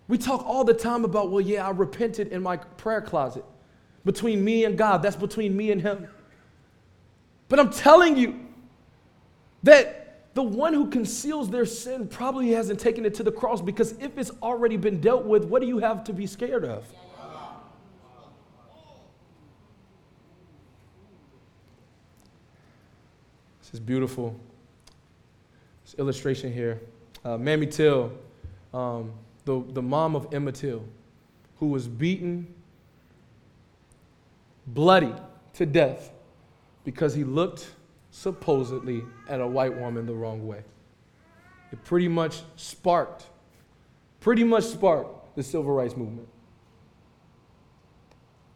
We 0.08 0.18
talk 0.18 0.44
all 0.44 0.64
the 0.64 0.74
time 0.74 1.04
about, 1.04 1.30
well, 1.30 1.40
yeah, 1.40 1.66
I 1.66 1.70
repented 1.70 2.28
in 2.28 2.42
my 2.42 2.56
prayer 2.56 3.02
closet. 3.02 3.44
Between 4.04 4.44
me 4.44 4.64
and 4.64 4.76
God, 4.76 5.02
that's 5.02 5.16
between 5.16 5.56
me 5.56 5.70
and 5.70 5.80
Him. 5.80 6.08
But 7.48 7.60
I'm 7.60 7.70
telling 7.70 8.16
you 8.16 8.47
that 9.62 10.34
the 10.34 10.42
one 10.42 10.72
who 10.72 10.88
conceals 10.88 11.50
their 11.50 11.66
sin 11.66 12.06
probably 12.06 12.50
hasn't 12.50 12.78
taken 12.78 13.04
it 13.04 13.14
to 13.14 13.22
the 13.22 13.32
cross 13.32 13.60
because 13.60 13.92
if 13.98 14.16
it's 14.18 14.30
already 14.42 14.76
been 14.76 15.00
dealt 15.00 15.24
with, 15.24 15.44
what 15.44 15.60
do 15.60 15.66
you 15.66 15.78
have 15.78 16.04
to 16.04 16.12
be 16.12 16.26
scared 16.26 16.64
of? 16.64 16.84
This 23.60 23.74
is 23.74 23.80
beautiful. 23.80 24.38
This 25.84 25.94
illustration 25.98 26.52
here. 26.52 26.80
Uh, 27.24 27.36
Mamie 27.36 27.66
Till, 27.66 28.12
um, 28.72 29.12
the, 29.44 29.62
the 29.72 29.82
mom 29.82 30.14
of 30.14 30.32
Emmett 30.32 30.54
Till, 30.54 30.84
who 31.58 31.66
was 31.66 31.86
beaten, 31.88 32.46
bloody 34.68 35.12
to 35.54 35.66
death 35.66 36.12
because 36.84 37.14
he 37.14 37.24
looked 37.24 37.70
supposedly 38.18 39.04
at 39.28 39.40
a 39.40 39.46
white 39.46 39.78
woman 39.78 40.04
the 40.04 40.12
wrong 40.12 40.44
way. 40.44 40.64
It 41.70 41.84
pretty 41.84 42.08
much 42.08 42.42
sparked, 42.56 43.24
pretty 44.18 44.42
much 44.42 44.64
sparked 44.64 45.36
the 45.36 45.42
civil 45.42 45.72
rights 45.72 45.96
movement. 45.96 46.28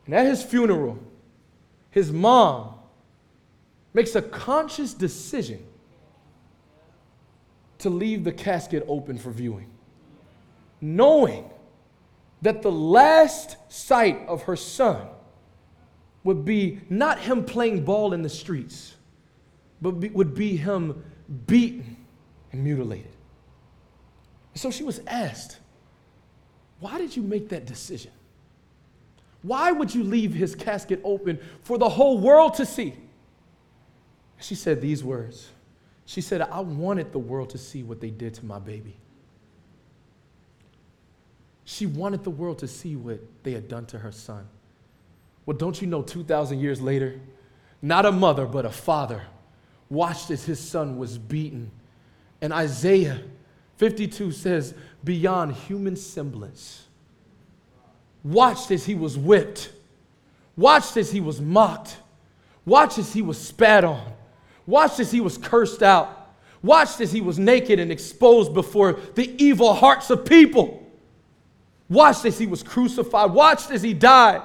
And 0.06 0.14
at 0.16 0.26
his 0.26 0.42
funeral, 0.42 0.98
his 1.90 2.10
mom 2.10 2.74
makes 3.94 4.16
a 4.16 4.22
conscious 4.22 4.94
decision 4.94 5.64
to 7.78 7.88
leave 7.88 8.24
the 8.24 8.32
casket 8.32 8.84
open 8.88 9.16
for 9.16 9.30
viewing, 9.30 9.70
knowing 10.80 11.48
that 12.40 12.62
the 12.62 12.72
last 12.72 13.56
sight 13.68 14.26
of 14.26 14.42
her 14.42 14.56
son 14.56 15.06
would 16.24 16.44
be 16.44 16.80
not 16.88 17.20
him 17.20 17.44
playing 17.44 17.84
ball 17.84 18.12
in 18.12 18.22
the 18.22 18.28
streets, 18.28 18.96
but 19.82 19.98
be, 19.98 20.08
would 20.10 20.34
be 20.34 20.56
him 20.56 21.04
beaten 21.46 21.96
and 22.52 22.62
mutilated. 22.62 23.10
So 24.54 24.70
she 24.70 24.84
was 24.84 25.00
asked, 25.06 25.58
Why 26.78 26.98
did 26.98 27.16
you 27.16 27.22
make 27.22 27.48
that 27.48 27.66
decision? 27.66 28.12
Why 29.42 29.72
would 29.72 29.92
you 29.92 30.04
leave 30.04 30.32
his 30.32 30.54
casket 30.54 31.00
open 31.02 31.40
for 31.62 31.76
the 31.76 31.88
whole 31.88 32.18
world 32.18 32.54
to 32.54 32.64
see? 32.64 32.94
She 34.38 34.54
said 34.54 34.80
these 34.80 35.02
words. 35.02 35.50
She 36.04 36.20
said, 36.20 36.42
I 36.42 36.60
wanted 36.60 37.12
the 37.12 37.18
world 37.18 37.50
to 37.50 37.58
see 37.58 37.82
what 37.82 38.00
they 38.00 38.10
did 38.10 38.34
to 38.34 38.44
my 38.44 38.60
baby. 38.60 38.96
She 41.64 41.86
wanted 41.86 42.22
the 42.22 42.30
world 42.30 42.58
to 42.58 42.68
see 42.68 42.96
what 42.96 43.20
they 43.42 43.52
had 43.52 43.66
done 43.66 43.86
to 43.86 43.98
her 43.98 44.12
son. 44.12 44.46
Well, 45.46 45.56
don't 45.56 45.80
you 45.80 45.88
know 45.88 46.02
2,000 46.02 46.60
years 46.60 46.80
later, 46.80 47.20
not 47.80 48.06
a 48.06 48.12
mother, 48.12 48.46
but 48.46 48.64
a 48.64 48.70
father 48.70 49.22
watched 49.92 50.30
as 50.30 50.44
his 50.44 50.58
son 50.58 50.96
was 50.96 51.18
beaten. 51.18 51.70
And 52.40 52.50
Isaiah 52.50 53.20
52 53.76 54.32
says, 54.32 54.74
beyond 55.04 55.52
human 55.52 55.96
semblance, 55.96 56.86
watched 58.24 58.70
as 58.70 58.86
he 58.86 58.94
was 58.94 59.18
whipped, 59.18 59.70
watched 60.56 60.96
as 60.96 61.12
he 61.12 61.20
was 61.20 61.42
mocked, 61.42 61.98
watched 62.64 62.98
as 62.98 63.12
he 63.12 63.20
was 63.20 63.38
spat 63.38 63.84
on, 63.84 64.14
watched 64.66 64.98
as 64.98 65.10
he 65.10 65.20
was 65.20 65.36
cursed 65.36 65.82
out, 65.82 66.34
watched 66.62 67.00
as 67.02 67.12
he 67.12 67.20
was 67.20 67.38
naked 67.38 67.78
and 67.78 67.92
exposed 67.92 68.54
before 68.54 68.94
the 69.14 69.34
evil 69.44 69.74
hearts 69.74 70.08
of 70.08 70.24
people, 70.24 70.90
watched 71.90 72.24
as 72.24 72.38
he 72.38 72.46
was 72.46 72.62
crucified, 72.62 73.30
watched 73.30 73.70
as 73.70 73.82
he 73.82 73.92
died. 73.92 74.40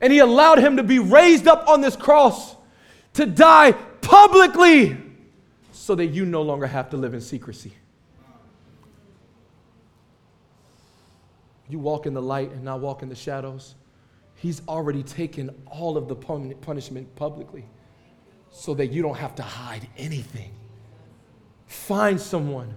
And 0.00 0.12
he 0.12 0.20
allowed 0.20 0.58
him 0.58 0.76
to 0.78 0.82
be 0.82 0.98
raised 0.98 1.46
up 1.46 1.68
on 1.68 1.82
this 1.82 1.96
cross 1.96 2.56
to 3.14 3.26
die 3.26 3.74
publicly 4.06 4.96
so 5.72 5.94
that 5.94 6.06
you 6.06 6.24
no 6.24 6.42
longer 6.42 6.66
have 6.66 6.90
to 6.90 6.96
live 6.96 7.14
in 7.14 7.20
secrecy. 7.20 7.72
You 11.68 11.78
walk 11.78 12.06
in 12.06 12.14
the 12.14 12.22
light 12.22 12.52
and 12.52 12.62
not 12.62 12.80
walk 12.80 13.02
in 13.02 13.08
the 13.08 13.16
shadows. 13.16 13.74
He's 14.36 14.62
already 14.68 15.02
taken 15.02 15.50
all 15.66 15.96
of 15.96 16.08
the 16.08 16.14
punishment 16.14 17.14
publicly 17.16 17.64
so 18.50 18.74
that 18.74 18.88
you 18.88 19.02
don't 19.02 19.16
have 19.16 19.34
to 19.36 19.42
hide 19.42 19.88
anything. 19.98 20.52
Find 21.66 22.20
someone, 22.20 22.74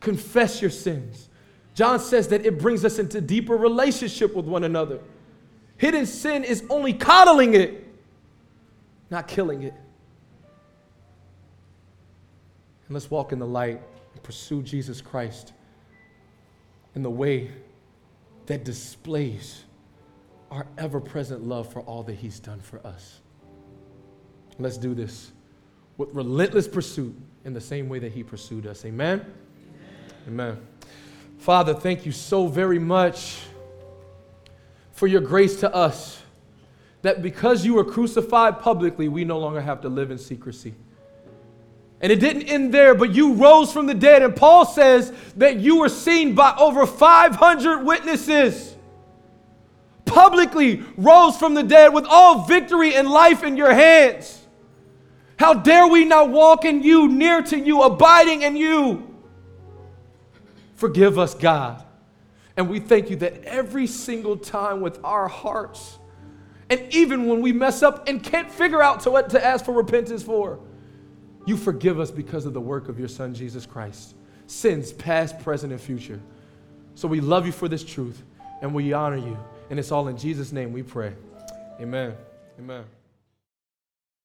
confess 0.00 0.60
your 0.60 0.70
sins. 0.70 1.28
John 1.74 2.00
says 2.00 2.28
that 2.28 2.44
it 2.44 2.58
brings 2.58 2.84
us 2.84 2.98
into 2.98 3.20
deeper 3.20 3.56
relationship 3.56 4.34
with 4.34 4.46
one 4.46 4.64
another. 4.64 5.00
Hidden 5.78 6.06
sin 6.06 6.44
is 6.44 6.64
only 6.70 6.92
coddling 6.92 7.54
it, 7.54 7.86
not 9.10 9.28
killing 9.28 9.62
it. 9.62 9.74
And 12.86 12.94
let's 12.94 13.10
walk 13.10 13.32
in 13.32 13.38
the 13.38 13.46
light 13.46 13.80
and 14.12 14.22
pursue 14.22 14.62
Jesus 14.62 15.00
Christ 15.00 15.52
in 16.94 17.02
the 17.02 17.10
way 17.10 17.50
that 18.46 18.64
displays 18.64 19.64
our 20.50 20.66
ever 20.78 21.00
present 21.00 21.44
love 21.44 21.72
for 21.72 21.80
all 21.80 22.02
that 22.04 22.14
He's 22.14 22.38
done 22.38 22.60
for 22.60 22.84
us. 22.86 23.20
Let's 24.58 24.78
do 24.78 24.94
this 24.94 25.32
with 25.98 26.14
relentless 26.14 26.68
pursuit 26.68 27.14
in 27.44 27.52
the 27.52 27.60
same 27.60 27.88
way 27.88 27.98
that 27.98 28.12
He 28.12 28.22
pursued 28.22 28.66
us. 28.66 28.84
Amen? 28.84 29.20
Amen. 30.28 30.52
Amen. 30.52 30.66
Father, 31.38 31.74
thank 31.74 32.06
you 32.06 32.12
so 32.12 32.46
very 32.46 32.78
much 32.78 33.42
for 34.92 35.06
your 35.06 35.20
grace 35.20 35.60
to 35.60 35.74
us 35.74 36.22
that 37.02 37.22
because 37.22 37.64
you 37.64 37.74
were 37.74 37.84
crucified 37.84 38.60
publicly, 38.60 39.08
we 39.08 39.24
no 39.24 39.38
longer 39.38 39.60
have 39.60 39.80
to 39.82 39.88
live 39.88 40.10
in 40.10 40.18
secrecy. 40.18 40.74
And 42.00 42.12
it 42.12 42.20
didn't 42.20 42.42
end 42.42 42.74
there, 42.74 42.94
but 42.94 43.14
you 43.14 43.34
rose 43.34 43.72
from 43.72 43.86
the 43.86 43.94
dead. 43.94 44.22
And 44.22 44.36
Paul 44.36 44.66
says 44.66 45.12
that 45.36 45.58
you 45.60 45.78
were 45.80 45.88
seen 45.88 46.34
by 46.34 46.54
over 46.58 46.86
500 46.86 47.84
witnesses. 47.84 48.74
Publicly 50.04 50.82
rose 50.96 51.36
from 51.36 51.54
the 51.54 51.62
dead 51.62 51.92
with 51.94 52.04
all 52.06 52.44
victory 52.44 52.94
and 52.94 53.08
life 53.08 53.42
in 53.42 53.56
your 53.56 53.72
hands. 53.72 54.42
How 55.38 55.54
dare 55.54 55.86
we 55.86 56.04
not 56.04 56.30
walk 56.30 56.64
in 56.64 56.82
you, 56.82 57.08
near 57.08 57.42
to 57.42 57.58
you, 57.58 57.82
abiding 57.82 58.42
in 58.42 58.56
you? 58.56 59.14
Forgive 60.74 61.18
us, 61.18 61.34
God. 61.34 61.82
And 62.56 62.70
we 62.70 62.80
thank 62.80 63.10
you 63.10 63.16
that 63.16 63.44
every 63.44 63.86
single 63.86 64.36
time 64.36 64.80
with 64.80 64.98
our 65.04 65.28
hearts, 65.28 65.98
and 66.70 66.80
even 66.90 67.26
when 67.26 67.42
we 67.42 67.52
mess 67.52 67.82
up 67.82 68.08
and 68.08 68.22
can't 68.22 68.50
figure 68.50 68.82
out 68.82 69.00
to 69.00 69.10
what 69.10 69.30
to 69.30 69.44
ask 69.44 69.64
for 69.64 69.72
repentance 69.72 70.22
for, 70.22 70.58
you 71.46 71.56
forgive 71.56 71.98
us 71.98 72.10
because 72.10 72.44
of 72.44 72.52
the 72.52 72.60
work 72.60 72.88
of 72.88 72.98
your 72.98 73.08
Son, 73.08 73.32
Jesus 73.32 73.64
Christ. 73.64 74.14
Sins 74.46 74.92
past, 74.92 75.38
present, 75.38 75.72
and 75.72 75.80
future. 75.80 76.20
So 76.94 77.08
we 77.08 77.20
love 77.20 77.46
you 77.46 77.52
for 77.52 77.68
this 77.68 77.84
truth 77.84 78.22
and 78.60 78.74
we 78.74 78.92
honor 78.92 79.16
you. 79.16 79.38
And 79.70 79.78
it's 79.78 79.92
all 79.92 80.08
in 80.08 80.16
Jesus' 80.16 80.52
name 80.52 80.72
we 80.72 80.82
pray. 80.82 81.14
Amen. 81.80 82.14
Amen. 82.58 82.84